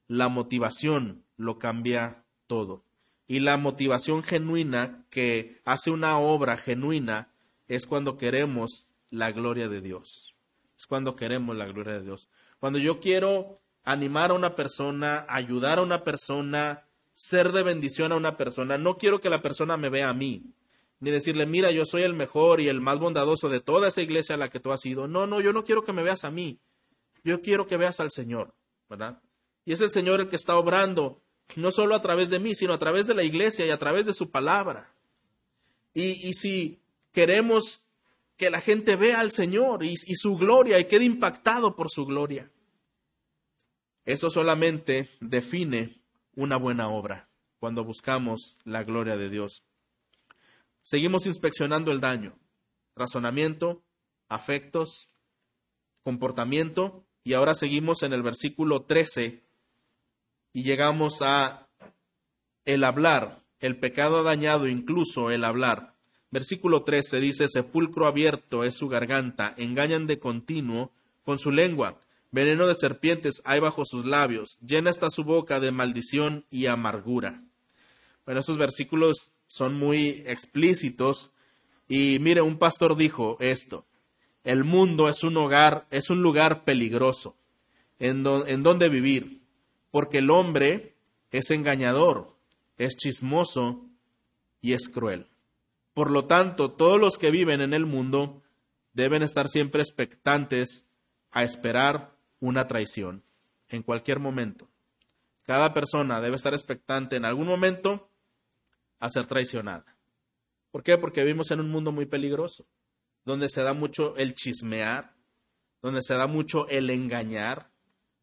[0.07, 2.85] La motivación lo cambia todo.
[3.27, 7.33] Y la motivación genuina que hace una obra genuina
[7.69, 10.35] es cuando queremos la gloria de Dios.
[10.77, 12.29] Es cuando queremos la gloria de Dios.
[12.61, 18.17] Cuando yo quiero animar a una persona, ayudar a una persona, ser de bendición a
[18.17, 20.55] una persona, no quiero que la persona me vea a mí
[21.03, 24.37] ni decirle, mira, yo soy el mejor y el más bondadoso de toda esa iglesia
[24.37, 25.09] a la que tú has ido.
[25.09, 26.61] No, no, yo no quiero que me veas a mí.
[27.25, 28.55] Yo quiero que veas al Señor,
[28.89, 29.21] ¿verdad?
[29.65, 31.21] Y es el Señor el que está obrando,
[31.57, 34.07] no solo a través de mí, sino a través de la iglesia y a través
[34.07, 34.95] de su palabra.
[35.93, 36.79] Y, y si
[37.11, 37.81] queremos
[38.37, 42.07] que la gente vea al Señor y, y su gloria y quede impactado por su
[42.07, 42.49] gloria,
[44.05, 46.01] eso solamente define
[46.35, 49.63] una buena obra cuando buscamos la gloria de Dios.
[50.83, 52.37] Seguimos inspeccionando el daño,
[52.97, 53.83] razonamiento,
[54.29, 55.09] afectos,
[56.03, 59.45] comportamiento, y ahora seguimos en el versículo 13
[60.53, 61.69] y llegamos a
[62.65, 63.43] el hablar.
[63.61, 65.95] El pecado ha dañado incluso el hablar.
[66.33, 70.91] Versículo 13 dice, sepulcro abierto es su garganta, engañan de continuo
[71.23, 72.01] con su lengua,
[72.33, 77.43] veneno de serpientes hay bajo sus labios, llena está su boca de maldición y amargura.
[78.25, 81.31] Bueno, esos versículos son muy explícitos.
[81.89, 83.85] Y mire, un pastor dijo esto,
[84.45, 87.37] el mundo es un hogar, es un lugar peligroso
[87.99, 89.43] en, en donde vivir,
[89.91, 90.95] porque el hombre
[91.31, 92.35] es engañador,
[92.79, 93.85] es chismoso
[94.61, 95.27] y es cruel.
[95.93, 98.43] Por lo tanto, todos los que viven en el mundo
[98.95, 100.89] deben estar siempre expectantes
[101.31, 102.12] a esperar
[102.43, 103.23] una traición
[103.69, 104.69] en cualquier momento.
[105.45, 108.11] Cada persona debe estar expectante en algún momento
[108.99, 109.97] a ser traicionada.
[110.73, 110.99] ¿Por qué?
[110.99, 112.67] Porque vivimos en un mundo muy peligroso,
[113.25, 115.15] donde se da mucho el chismear,
[115.81, 117.71] donde se da mucho el engañar,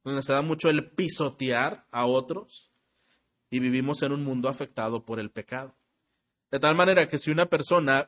[0.03, 2.71] donde se da mucho el pisotear a otros,
[3.49, 5.75] y vivimos en un mundo afectado por el pecado.
[6.51, 8.07] De tal manera que si una persona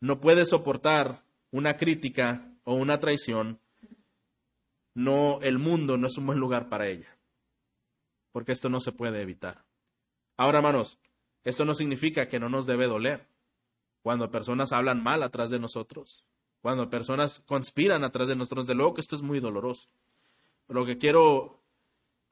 [0.00, 3.58] no puede soportar una crítica o una traición,
[4.94, 7.18] no el mundo no es un buen lugar para ella.
[8.32, 9.64] Porque esto no se puede evitar.
[10.36, 10.98] Ahora, hermanos,
[11.44, 13.26] esto no significa que no nos debe doler.
[14.02, 16.24] Cuando personas hablan mal atrás de nosotros,
[16.60, 19.88] cuando personas conspiran atrás de nosotros, de luego que esto es muy doloroso.
[20.68, 21.60] lo que quiero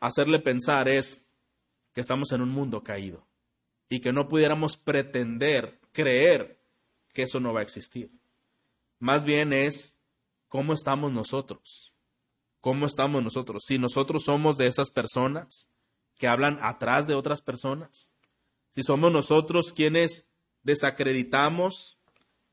[0.00, 1.26] hacerle pensar es
[1.92, 3.26] que estamos en un mundo caído
[3.88, 6.58] y que no pudiéramos pretender, creer
[7.12, 8.10] que eso no va a existir.
[8.98, 10.00] Más bien es
[10.48, 11.91] cómo estamos nosotros.
[12.62, 13.64] ¿Cómo estamos nosotros?
[13.66, 15.68] Si nosotros somos de esas personas
[16.16, 18.12] que hablan atrás de otras personas,
[18.70, 20.30] si somos nosotros quienes
[20.62, 21.98] desacreditamos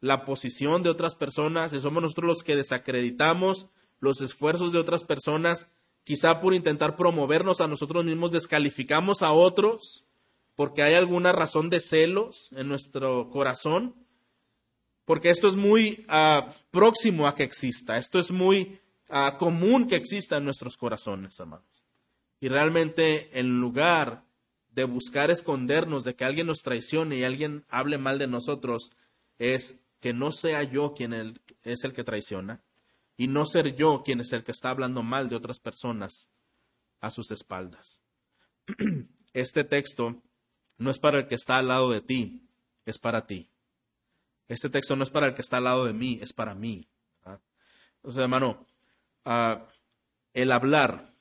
[0.01, 3.67] la posición de otras personas, si somos nosotros los que desacreditamos
[3.99, 5.67] los esfuerzos de otras personas,
[6.03, 10.05] quizá por intentar promovernos a nosotros mismos, descalificamos a otros
[10.55, 13.93] porque hay alguna razón de celos en nuestro corazón,
[15.05, 19.95] porque esto es muy ah, próximo a que exista, esto es muy ah, común que
[19.95, 21.83] exista en nuestros corazones, hermanos.
[22.39, 24.23] Y realmente en lugar
[24.69, 28.91] de buscar escondernos de que alguien nos traicione y alguien hable mal de nosotros,
[29.37, 31.13] es que no sea yo quien
[31.63, 32.61] es el que traiciona
[33.17, 36.29] y no ser yo quien es el que está hablando mal de otras personas
[37.01, 38.01] a sus espaldas.
[39.33, 40.23] Este texto
[40.77, 42.47] no es para el que está al lado de ti,
[42.85, 43.49] es para ti.
[44.47, 46.87] Este texto no es para el que está al lado de mí, es para mí.
[47.97, 48.65] Entonces, hermano,
[49.25, 49.65] ah,
[50.33, 51.13] el hablar,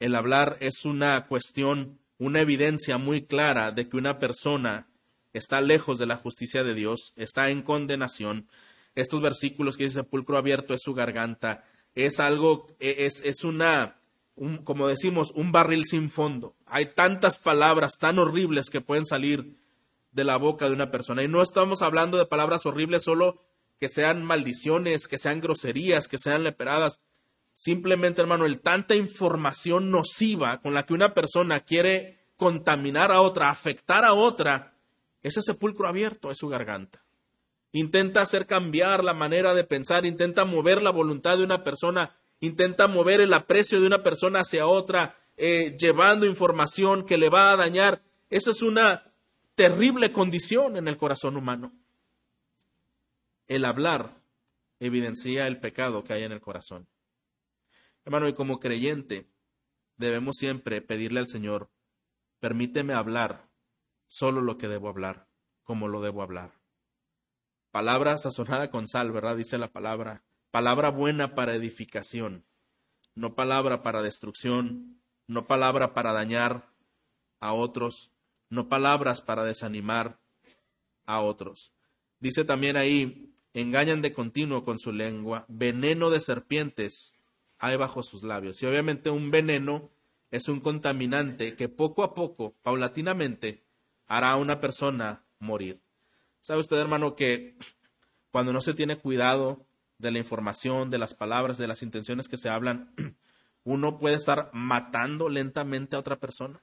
[0.00, 4.88] el hablar es una cuestión, una evidencia muy clara de que una persona
[5.32, 8.48] está lejos de la justicia de Dios, está en condenación.
[8.94, 14.00] Estos versículos que dice sepulcro abierto es su garganta, es algo, e, es, es una,
[14.64, 16.54] como decimos, un barril sin fondo.
[16.66, 19.56] Hay tantas palabras tan horribles que pueden salir
[20.12, 21.22] de la boca de una persona.
[21.24, 23.42] Y no estamos hablando de palabras horribles solo
[23.78, 27.00] que sean maldiciones, que sean groserías, que sean leperadas.
[27.54, 33.48] Simplemente, hermano, el tanta información nociva con la que una persona quiere contaminar a otra,
[33.48, 34.74] afectar a otra,
[35.22, 37.04] ese sepulcro abierto es su garganta.
[37.72, 42.88] Intenta hacer cambiar la manera de pensar, intenta mover la voluntad de una persona, intenta
[42.88, 47.56] mover el aprecio de una persona hacia otra, eh, llevando información que le va a
[47.56, 48.02] dañar.
[48.30, 49.12] Esa es una
[49.54, 51.72] terrible condición en el corazón humano.
[53.46, 54.20] El hablar
[54.80, 56.86] evidencia el pecado que hay en el corazón.
[58.04, 59.30] Hermano, y como creyente,
[59.96, 61.70] debemos siempre pedirle al Señor,
[62.40, 63.48] permíteme hablar
[64.06, 65.28] solo lo que debo hablar,
[65.62, 66.60] como lo debo hablar.
[67.70, 69.36] Palabra sazonada con sal, ¿verdad?
[69.36, 70.22] Dice la palabra.
[70.50, 72.44] Palabra buena para edificación,
[73.16, 76.70] no palabra para destrucción, no palabra para dañar
[77.40, 78.12] a otros,
[78.50, 80.20] no palabras para desanimar
[81.06, 81.72] a otros.
[82.20, 87.16] Dice también ahí, engañan de continuo con su lengua, veneno de serpientes
[87.64, 88.62] hay bajo sus labios.
[88.62, 89.90] Y obviamente un veneno
[90.30, 93.64] es un contaminante que poco a poco, paulatinamente,
[94.06, 95.80] hará a una persona morir.
[96.40, 97.56] ¿Sabe usted, hermano, que
[98.30, 99.66] cuando no se tiene cuidado
[99.98, 102.92] de la información, de las palabras, de las intenciones que se hablan,
[103.64, 106.62] uno puede estar matando lentamente a otra persona?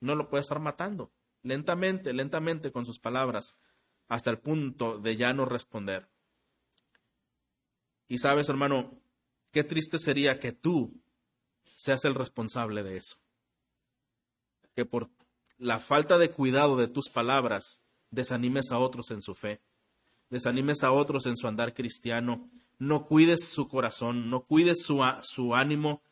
[0.00, 3.58] No lo puede estar matando, lentamente, lentamente con sus palabras,
[4.08, 6.08] hasta el punto de ya no responder.
[8.06, 8.98] Y sabes, hermano,
[9.50, 10.92] qué triste sería que tú
[11.76, 13.18] seas el responsable de eso.
[14.74, 15.10] Que por
[15.58, 19.60] la falta de cuidado de tus palabras desanimes a otros en su fe,
[20.30, 25.54] desanimes a otros en su andar cristiano, no cuides su corazón, no cuides su, su
[25.54, 26.02] ánimo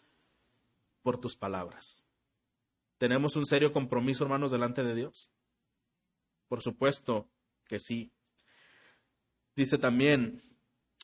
[1.02, 2.02] por tus palabras.
[2.98, 5.30] ¿Tenemos un serio compromiso, hermanos, delante de Dios?
[6.48, 7.28] Por supuesto
[7.66, 8.12] que sí.
[9.54, 10.42] Dice también,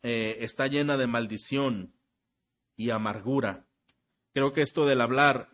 [0.03, 1.95] eh, está llena de maldición
[2.77, 3.65] y amargura.
[4.33, 5.53] Creo que esto del hablar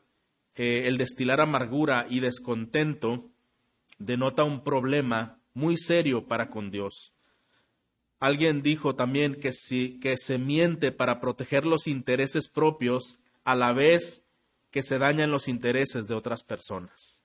[0.59, 3.31] el destilar amargura y descontento
[3.99, 7.15] denota un problema muy serio para con Dios.
[8.21, 13.73] Alguien dijo también que, si, que se miente para proteger los intereses propios a la
[13.73, 14.27] vez
[14.71, 17.21] que se dañan los intereses de otras personas.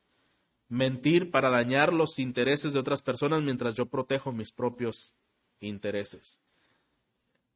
[0.69, 5.13] Mentir para dañar los intereses de otras personas mientras yo protejo mis propios
[5.59, 6.39] intereses.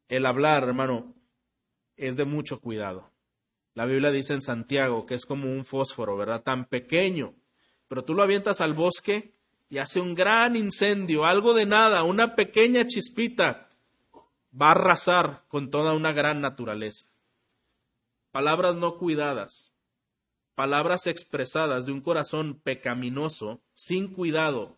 [0.09, 1.13] El hablar, hermano,
[1.97, 3.11] es de mucho cuidado.
[3.73, 6.43] La Biblia dice en Santiago que es como un fósforo, ¿verdad?
[6.43, 7.35] Tan pequeño,
[7.87, 9.33] pero tú lo avientas al bosque
[9.69, 13.69] y hace un gran incendio, algo de nada, una pequeña chispita,
[14.59, 17.05] va a arrasar con toda una gran naturaleza.
[18.31, 19.73] Palabras no cuidadas,
[20.55, 24.77] palabras expresadas de un corazón pecaminoso, sin cuidado,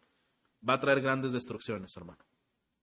[0.67, 2.23] va a traer grandes destrucciones, hermano.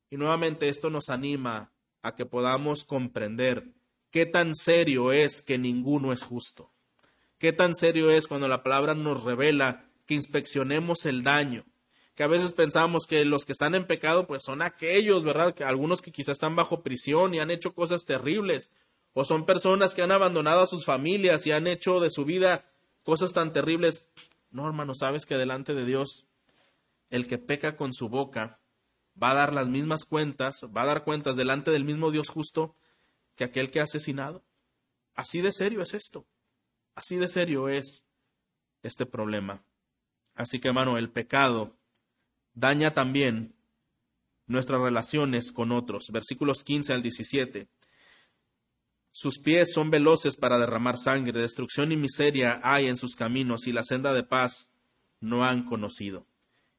[0.09, 1.73] Y nuevamente esto nos anima
[2.03, 3.75] a que podamos comprender
[4.11, 6.71] qué tan serio es que ninguno es justo.
[7.39, 11.65] Qué tan serio es cuando la palabra nos revela que inspeccionemos el daño,
[12.15, 15.55] que a veces pensamos que los que están en pecado pues son aquellos, ¿verdad?
[15.55, 18.71] Que algunos que quizás están bajo prisión y han hecho cosas terribles,
[19.13, 22.65] o son personas que han abandonado a sus familias y han hecho de su vida
[23.03, 24.09] cosas tan terribles.
[24.51, 26.27] No, hermano, sabes que delante de Dios
[27.11, 28.61] el que peca con su boca
[29.21, 32.75] va a dar las mismas cuentas, va a dar cuentas delante del mismo Dios justo
[33.37, 34.45] que aquel que ha asesinado.
[35.15, 36.27] Así de serio es esto.
[36.95, 38.05] Así de serio es
[38.83, 39.63] este problema.
[40.35, 41.77] Así que, hermano, el pecado
[42.55, 43.55] daña también
[44.47, 46.09] nuestras relaciones con otros.
[46.11, 47.69] Versículos 15 al 17.
[49.13, 53.73] Sus pies son veloces para derramar sangre, destrucción y miseria hay en sus caminos y
[53.73, 54.75] la senda de paz
[55.21, 56.27] no han conocido.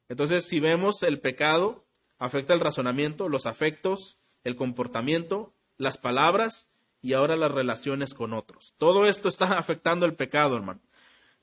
[0.08, 1.84] Entonces, si vemos el pecado,
[2.18, 6.68] afecta el razonamiento, los afectos, el comportamiento, las palabras
[7.00, 8.74] y ahora las relaciones con otros.
[8.78, 10.80] Todo esto está afectando el pecado, hermano.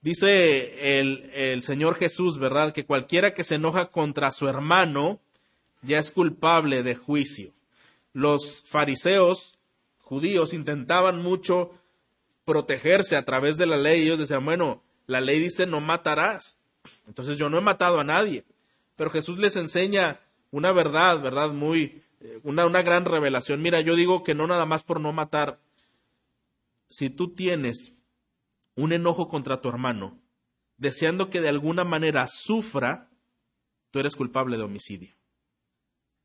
[0.02, 2.74] Dice el, el, Señor Jesús, ¿verdad?
[2.74, 5.20] Que cualquiera que se enoja contra su hermano
[5.82, 7.54] ya es culpable de juicio.
[8.14, 9.58] Los fariseos
[10.00, 11.72] judíos intentaban mucho
[12.46, 14.04] protegerse a través de la ley.
[14.04, 16.60] Ellos decían, bueno, la ley dice no matarás.
[17.08, 18.46] Entonces yo no he matado a nadie.
[18.96, 20.20] Pero Jesús les enseña
[20.52, 21.50] una verdad, ¿verdad?
[21.50, 22.04] Muy,
[22.43, 23.61] una, una gran revelación.
[23.61, 25.59] Mira, yo digo que no nada más por no matar.
[26.89, 27.97] Si tú tienes
[28.76, 30.20] un enojo contra tu hermano,
[30.78, 33.09] deseando que de alguna manera sufra,
[33.91, 35.16] tú eres culpable de homicidio.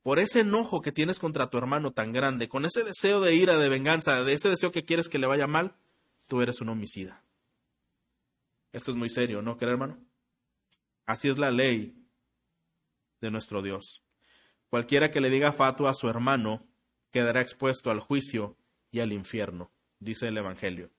[0.03, 3.57] Por ese enojo que tienes contra tu hermano tan grande, con ese deseo de ira,
[3.59, 5.75] de venganza, de ese deseo que quieres que le vaya mal,
[6.27, 7.23] tú eres un homicida.
[8.73, 9.99] Esto es muy serio, ¿no, querido hermano?
[11.05, 11.95] Así es la ley
[13.21, 14.03] de nuestro Dios.
[14.71, 16.65] Cualquiera que le diga fatua a su hermano
[17.11, 18.57] quedará expuesto al juicio
[18.93, 20.91] y al infierno, dice el Evangelio.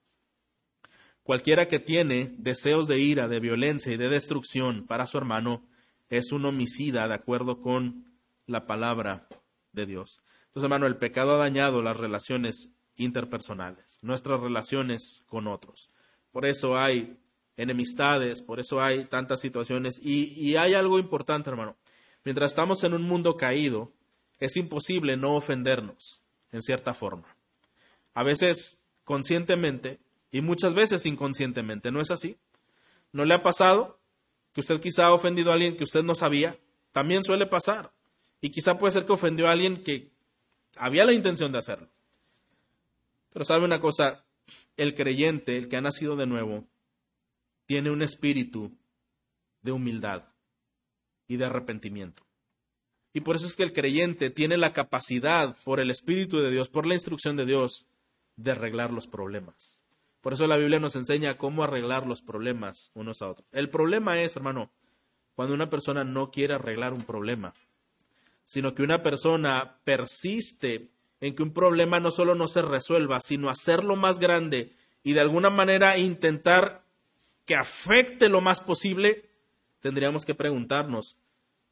[1.22, 5.66] Cualquiera que tiene deseos de ira, de violencia y de destrucción para su hermano
[6.10, 8.04] es un homicida de acuerdo con
[8.46, 9.26] la palabra
[9.72, 10.20] de Dios.
[10.48, 15.88] Entonces, hermano, el pecado ha dañado las relaciones interpersonales, nuestras relaciones con otros.
[16.30, 17.16] Por eso hay
[17.56, 19.98] enemistades, por eso hay tantas situaciones.
[20.02, 21.76] Y, y hay algo importante, hermano.
[22.24, 23.92] Mientras estamos en un mundo caído,
[24.38, 27.36] es imposible no ofendernos, en cierta forma.
[28.14, 29.98] A veces conscientemente
[30.30, 32.36] y muchas veces inconscientemente, ¿no es así?
[33.12, 33.98] ¿No le ha pasado
[34.52, 36.56] que usted quizá ha ofendido a alguien que usted no sabía?
[36.92, 37.92] También suele pasar.
[38.40, 40.10] Y quizá puede ser que ofendió a alguien que
[40.76, 41.88] había la intención de hacerlo.
[43.32, 44.24] Pero sabe una cosa,
[44.76, 46.64] el creyente, el que ha nacido de nuevo,
[47.66, 48.72] tiene un espíritu
[49.62, 50.31] de humildad
[51.32, 52.22] y de arrepentimiento.
[53.14, 56.68] Y por eso es que el creyente tiene la capacidad, por el Espíritu de Dios,
[56.68, 57.86] por la instrucción de Dios,
[58.36, 59.80] de arreglar los problemas.
[60.20, 63.48] Por eso la Biblia nos enseña cómo arreglar los problemas unos a otros.
[63.50, 64.70] El problema es, hermano,
[65.34, 67.54] cuando una persona no quiere arreglar un problema,
[68.44, 70.90] sino que una persona persiste
[71.22, 74.72] en que un problema no solo no se resuelva, sino hacerlo más grande
[75.02, 76.84] y de alguna manera intentar
[77.46, 79.30] que afecte lo más posible,
[79.80, 81.16] tendríamos que preguntarnos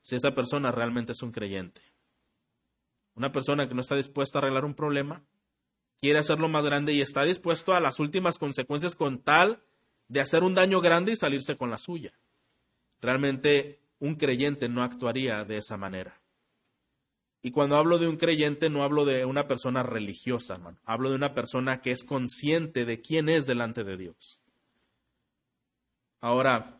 [0.02, 1.80] si esa persona realmente es un creyente.
[3.14, 5.22] Una persona que no está dispuesta a arreglar un problema,
[6.00, 9.62] quiere hacerlo más grande y está dispuesto a las últimas consecuencias con tal
[10.08, 12.12] de hacer un daño grande y salirse con la suya.
[13.00, 16.20] Realmente un creyente no actuaría de esa manera.
[17.42, 20.58] Y cuando hablo de un creyente no hablo de una persona religiosa.
[20.84, 24.40] Hablo de una persona que es consciente de quién es delante de Dios.
[26.20, 26.79] Ahora,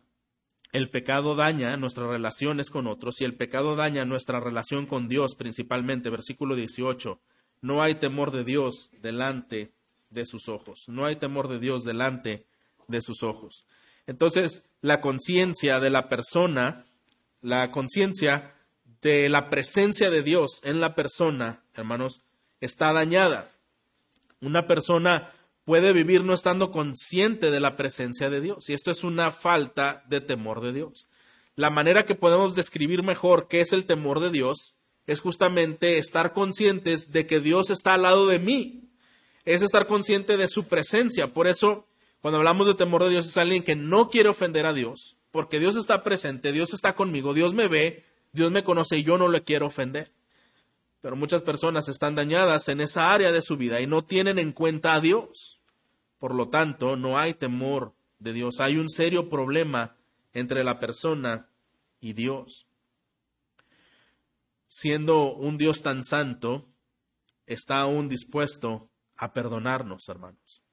[0.71, 5.35] el pecado daña nuestras relaciones con otros y el pecado daña nuestra relación con Dios
[5.35, 6.09] principalmente.
[6.09, 7.19] Versículo 18.
[7.61, 9.73] No hay temor de Dios delante
[10.09, 10.85] de sus ojos.
[10.87, 12.45] No hay temor de Dios delante
[12.87, 13.65] de sus ojos.
[14.07, 16.85] Entonces, la conciencia de la persona,
[17.41, 18.55] la conciencia
[19.01, 22.21] de la presencia de Dios en la persona, hermanos,
[22.59, 23.51] está dañada.
[24.41, 25.31] Una persona
[25.65, 28.69] puede vivir no estando consciente de la presencia de Dios.
[28.69, 31.07] Y esto es una falta de temor de Dios.
[31.55, 36.33] La manera que podemos describir mejor qué es el temor de Dios es justamente estar
[36.33, 38.89] conscientes de que Dios está al lado de mí.
[39.43, 41.33] Es estar consciente de su presencia.
[41.33, 41.87] Por eso,
[42.21, 45.59] cuando hablamos de temor de Dios, es alguien que no quiere ofender a Dios, porque
[45.59, 49.27] Dios está presente, Dios está conmigo, Dios me ve, Dios me conoce y yo no
[49.27, 50.11] le quiero ofender.
[51.01, 54.51] Pero muchas personas están dañadas en esa área de su vida y no tienen en
[54.51, 55.59] cuenta a Dios.
[56.19, 58.59] Por lo tanto, no hay temor de Dios.
[58.59, 59.95] Hay un serio problema
[60.33, 61.49] entre la persona
[61.99, 62.67] y Dios.
[64.73, 66.65] siendo un Dios tan santo,
[67.45, 70.63] está aún dispuesto a perdonarnos, hermanos.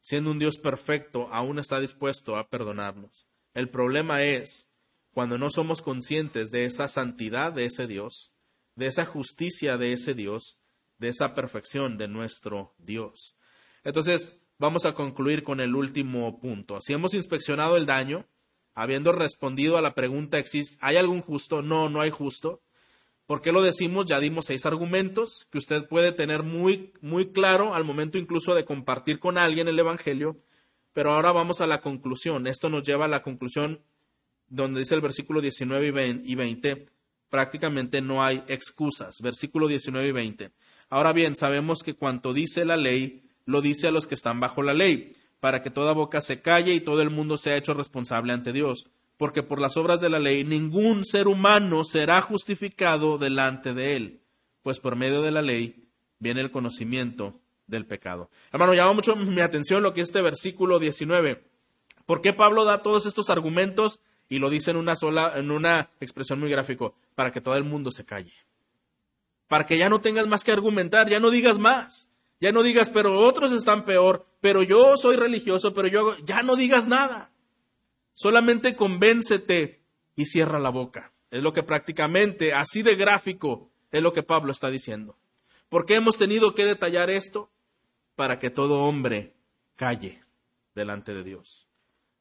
[0.00, 3.26] Siendo un Dios perfecto, aún está dispuesto a perdonarnos.
[3.54, 4.68] El problema es
[5.14, 8.34] cuando no somos conscientes de esa santidad de ese Dios,
[8.80, 10.56] de esa justicia de ese Dios,
[10.96, 13.36] de esa perfección de nuestro Dios.
[13.84, 16.80] Entonces, vamos a concluir con el último punto.
[16.80, 18.26] Si hemos inspeccionado el daño,
[18.72, 20.42] habiendo respondido a la pregunta,
[20.80, 21.60] ¿hay algún justo?
[21.60, 22.62] No, no hay justo.
[23.26, 24.06] ¿Por qué lo decimos?
[24.06, 28.64] Ya dimos seis argumentos que usted puede tener muy, muy claro al momento incluso de
[28.64, 30.38] compartir con alguien el Evangelio.
[30.94, 32.46] Pero ahora vamos a la conclusión.
[32.46, 33.82] Esto nos lleva a la conclusión
[34.48, 36.86] donde dice el versículo 19 y 20,
[37.30, 39.16] prácticamente no hay excusas.
[39.22, 40.50] Versículo 19 y 20.
[40.90, 44.62] Ahora bien, sabemos que cuanto dice la ley, lo dice a los que están bajo
[44.62, 48.32] la ley, para que toda boca se calle y todo el mundo sea hecho responsable
[48.32, 53.72] ante Dios, porque por las obras de la ley ningún ser humano será justificado delante
[53.72, 54.20] de él,
[54.62, 58.30] pues por medio de la ley viene el conocimiento del pecado.
[58.52, 61.44] Hermano, llama mucho mi atención lo que es este versículo 19.
[62.04, 64.00] ¿Por qué Pablo da todos estos argumentos
[64.30, 67.64] y lo dice en una sola, en una expresión muy gráfico, para que todo el
[67.64, 68.32] mundo se calle.
[69.48, 72.08] Para que ya no tengas más que argumentar, ya no digas más.
[72.40, 76.54] Ya no digas, pero otros están peor, pero yo soy religioso, pero yo ya no
[76.54, 77.32] digas nada.
[78.14, 79.82] Solamente convéncete
[80.14, 81.12] y cierra la boca.
[81.32, 85.16] Es lo que prácticamente, así de gráfico, es lo que Pablo está diciendo.
[85.68, 87.50] ¿Por qué hemos tenido que detallar esto?
[88.14, 89.34] Para que todo hombre
[89.74, 90.22] calle
[90.74, 91.69] delante de Dios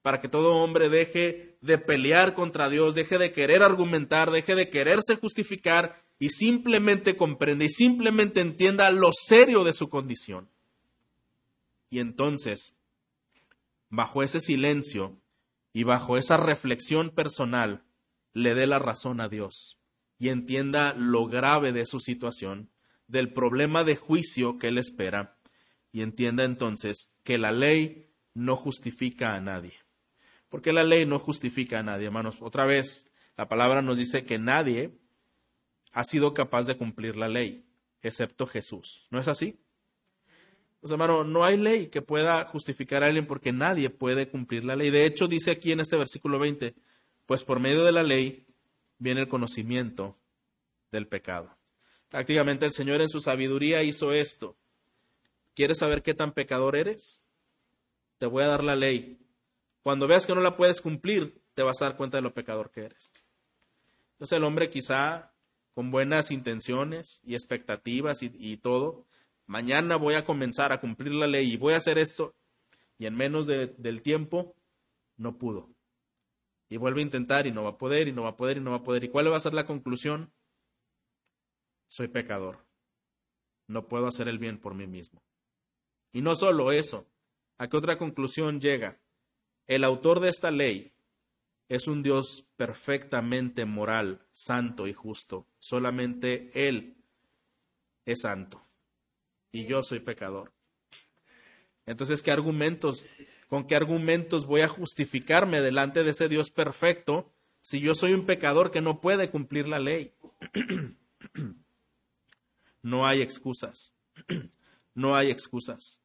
[0.01, 4.69] para que todo hombre deje de pelear contra Dios, deje de querer argumentar, deje de
[4.69, 10.49] quererse justificar y simplemente comprenda y simplemente entienda lo serio de su condición.
[11.89, 12.75] Y entonces,
[13.89, 15.17] bajo ese silencio
[15.73, 17.83] y bajo esa reflexión personal,
[18.33, 19.79] le dé la razón a Dios
[20.17, 22.69] y entienda lo grave de su situación,
[23.07, 25.37] del problema de juicio que él espera,
[25.91, 29.73] y entienda entonces que la ley no justifica a nadie.
[30.49, 32.37] Porque la ley no justifica a nadie, hermanos.
[32.41, 34.91] Otra vez, la palabra nos dice que nadie
[35.91, 37.65] ha sido capaz de cumplir la ley,
[38.01, 39.07] excepto Jesús.
[39.11, 39.59] ¿No es así?
[40.79, 44.75] Pues hermano, no hay ley que pueda justificar a alguien porque nadie puede cumplir la
[44.75, 44.89] ley.
[44.91, 46.73] De hecho, dice aquí en este versículo 20,
[47.25, 48.45] pues por medio de la ley
[48.97, 50.17] viene el conocimiento
[50.91, 51.55] del pecado.
[52.09, 54.57] Prácticamente el Señor en su sabiduría hizo esto.
[55.53, 57.21] ¿Quieres saber qué tan pecador eres?
[58.17, 59.18] Te voy a dar la ley
[59.89, 62.69] cuando veas que no la puedes cumplir, te vas a dar cuenta de lo pecador
[62.69, 63.11] que eres.
[64.11, 65.33] Entonces el hombre quizá
[65.73, 69.07] con buenas intenciones y expectativas y, todo,
[69.47, 72.35] mañana voy a comenzar a cumplir la ley y voy a hacer esto,
[72.99, 74.53] y en menos del tiempo
[75.17, 75.71] no pudo.
[76.69, 78.61] Y vuelve a intentar y no va a poder y no va a poder y
[78.61, 79.05] no va a poder.
[79.05, 80.31] ¿Y cuál va a ser la conclusión?
[81.87, 82.63] Soy pecador.
[83.65, 85.23] No puedo hacer el bien por mí mismo.
[86.11, 87.07] Y no solo eso,
[87.57, 88.99] ¿a qué otra conclusión llega?
[89.69, 90.93] El autor de esta ley
[91.69, 95.45] es un Dios perfectamente moral, santo y justo.
[95.59, 96.95] Solamente Él
[98.03, 98.65] es santo
[99.51, 100.53] y yo soy pecador.
[101.85, 103.05] Entonces, ¿qué argumentos,
[103.47, 108.25] con qué argumentos voy a justificarme delante de ese Dios perfecto si yo soy un
[108.25, 110.15] pecador que no puede cumplir la ley?
[112.81, 113.93] no hay excusas.
[114.95, 116.01] no hay excusas.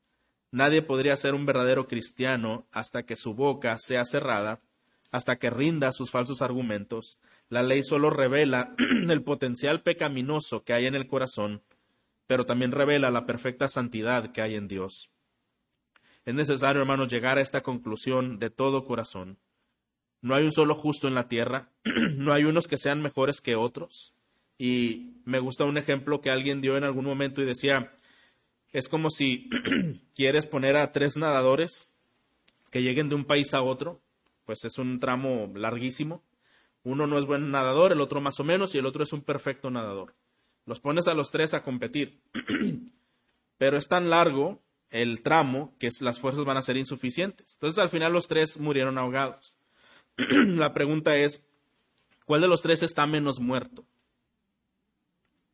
[0.54, 4.60] Nadie podría ser un verdadero cristiano hasta que su boca sea cerrada,
[5.10, 7.18] hasta que rinda sus falsos argumentos.
[7.48, 11.64] La ley solo revela el potencial pecaminoso que hay en el corazón,
[12.28, 15.10] pero también revela la perfecta santidad que hay en Dios.
[16.24, 19.38] Es necesario, hermanos, llegar a esta conclusión de todo corazón.
[20.20, 21.70] No hay un solo justo en la tierra,
[22.16, 24.14] no hay unos que sean mejores que otros.
[24.56, 27.92] Y me gusta un ejemplo que alguien dio en algún momento y decía,
[28.74, 29.48] es como si
[30.14, 31.88] quieres poner a tres nadadores
[32.70, 34.02] que lleguen de un país a otro,
[34.44, 36.24] pues es un tramo larguísimo.
[36.82, 39.22] Uno no es buen nadador, el otro más o menos, y el otro es un
[39.22, 40.16] perfecto nadador.
[40.66, 42.20] Los pones a los tres a competir.
[43.58, 44.60] Pero es tan largo
[44.90, 47.54] el tramo que las fuerzas van a ser insuficientes.
[47.54, 49.56] Entonces al final los tres murieron ahogados.
[50.16, 51.46] La pregunta es,
[52.24, 53.86] ¿cuál de los tres está menos muerto?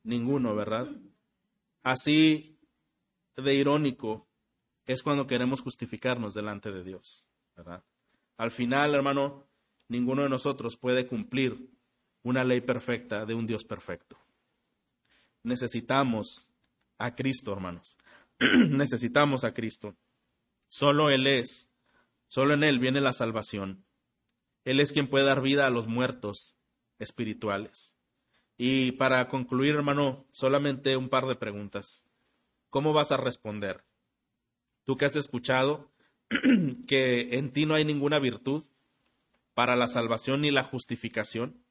[0.05, 0.89] Ninguno, ¿verdad?
[1.83, 2.50] Así
[3.41, 4.29] de irónico
[4.87, 7.25] es cuando queremos justificarnos delante de Dios,
[7.57, 7.85] ¿verdad?
[8.37, 9.47] Al final, hermano,
[9.89, 11.71] ninguno de nosotros puede cumplir
[12.23, 14.19] una ley perfecta de un Dios perfecto.
[15.43, 16.51] Necesitamos
[16.99, 17.97] a Cristo, hermanos.
[18.41, 19.97] Necesitamos a Cristo.
[20.69, 21.71] Solo Él es,
[22.29, 23.85] solo en Él viene la salvación.
[24.65, 26.57] Él es quien puede dar vida a los muertos
[26.99, 27.97] espirituales.
[28.59, 32.07] Y para concluir, hermano, solamente un par de preguntas.
[32.71, 33.85] ¿Cómo vas a responder?
[34.85, 35.91] Tú que has escuchado
[36.87, 38.63] que en ti no hay ninguna virtud
[39.55, 41.65] para la salvación ni la justificación.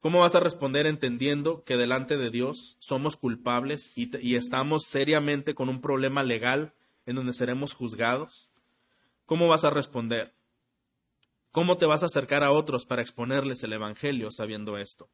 [0.00, 5.54] ¿Cómo vas a responder entendiendo que delante de Dios somos culpables y, y, estamos seriamente
[5.54, 6.74] con un problema legal
[7.06, 8.50] en donde seremos juzgados?
[9.24, 10.34] ¿Cómo vas a responder?
[11.52, 15.08] ¿Cómo te vas a acercar a otros para exponerles el Evangelio sabiendo esto?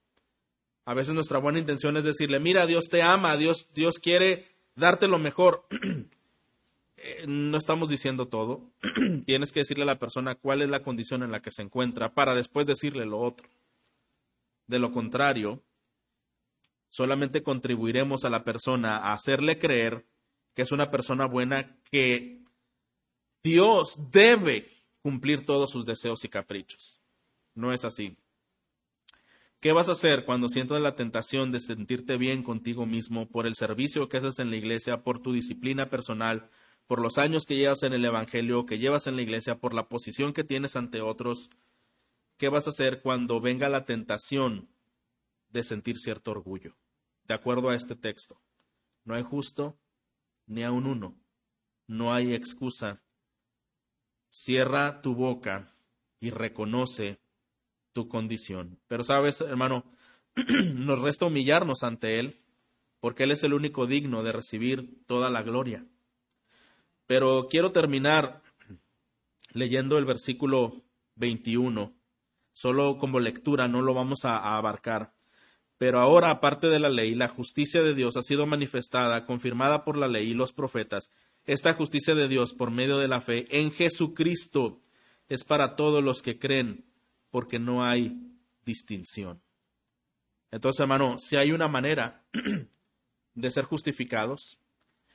[0.84, 5.08] A veces nuestra buena intención es decirle, mira, Dios te ama, Dios, Dios quiere darte
[5.08, 5.66] lo mejor.
[7.04, 8.70] Eh, no estamos diciendo todo.
[9.26, 12.14] Tienes que decirle a la persona cuál es la condición en la que se encuentra
[12.14, 13.48] para después decirle lo otro.
[14.68, 15.60] De lo contrario,
[16.88, 20.06] solamente contribuiremos a la persona a hacerle creer
[20.54, 22.44] que es una persona buena que
[23.42, 24.70] Dios debe
[25.02, 27.00] cumplir todos sus deseos y caprichos.
[27.54, 28.16] No es así.
[29.62, 33.54] ¿Qué vas a hacer cuando sientas la tentación de sentirte bien contigo mismo por el
[33.54, 36.50] servicio que haces en la iglesia, por tu disciplina personal,
[36.88, 39.88] por los años que llevas en el Evangelio, que llevas en la iglesia, por la
[39.88, 41.48] posición que tienes ante otros?
[42.38, 44.68] ¿Qué vas a hacer cuando venga la tentación
[45.50, 46.76] de sentir cierto orgullo?
[47.22, 48.42] De acuerdo a este texto,
[49.04, 49.78] no hay justo
[50.44, 51.16] ni a un uno,
[51.86, 53.00] no hay excusa
[54.28, 55.72] cierra tu boca
[56.18, 57.21] y reconoce
[57.92, 58.78] tu condición.
[58.88, 59.84] Pero sabes, hermano,
[60.74, 62.40] nos resta humillarnos ante Él,
[63.00, 65.84] porque Él es el único digno de recibir toda la gloria.
[67.06, 68.42] Pero quiero terminar
[69.52, 70.82] leyendo el versículo
[71.16, 71.94] 21,
[72.52, 75.12] solo como lectura, no lo vamos a, a abarcar.
[75.78, 79.96] Pero ahora, aparte de la ley, la justicia de Dios ha sido manifestada, confirmada por
[79.96, 81.10] la ley y los profetas,
[81.44, 84.80] esta justicia de Dios por medio de la fe en Jesucristo
[85.28, 86.84] es para todos los que creen,
[87.32, 88.16] porque no hay
[88.64, 89.42] distinción.
[90.52, 92.22] Entonces, hermano, si hay una manera
[93.34, 94.58] de ser justificados,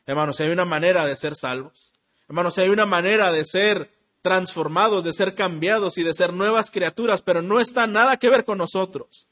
[0.06, 1.94] hermano, si hay una manera de ser salvos,
[2.28, 3.92] hermano, si hay una manera de ser
[4.24, 8.44] transformados, de ser cambiados y de ser nuevas criaturas, pero no está nada que ver
[8.44, 9.28] con nosotros.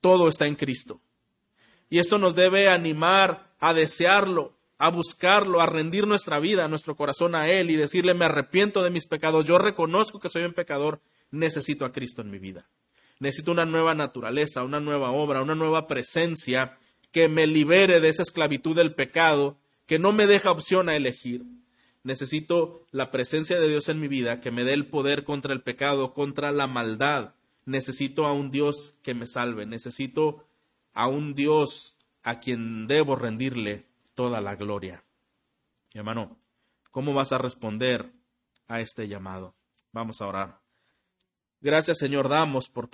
[0.00, 1.00] Todo está en Cristo.
[1.90, 7.34] Y esto nos debe animar a desearlo, a buscarlo, a rendir nuestra vida, nuestro corazón
[7.34, 11.02] a Él y decirle, me arrepiento de mis pecados, yo reconozco que soy un pecador,
[11.30, 12.68] necesito a Cristo en mi vida.
[13.18, 16.78] Necesito una nueva naturaleza, una nueva obra, una nueva presencia
[17.12, 21.44] que me libere de esa esclavitud del pecado, que no me deja opción a elegir.
[22.02, 25.62] Necesito la presencia de Dios en mi vida, que me dé el poder contra el
[25.62, 27.34] pecado, contra la maldad.
[27.66, 29.66] Necesito a un Dios que me salve.
[29.66, 30.46] Necesito
[30.94, 35.04] a un Dios a quien debo rendirle toda la gloria.
[35.92, 36.38] hermano,
[36.90, 38.12] ¿cómo vas a responder
[38.68, 39.54] a este llamado?
[39.92, 40.59] Vamos a orar.
[41.62, 42.88] Gracias, Señor, damos por tu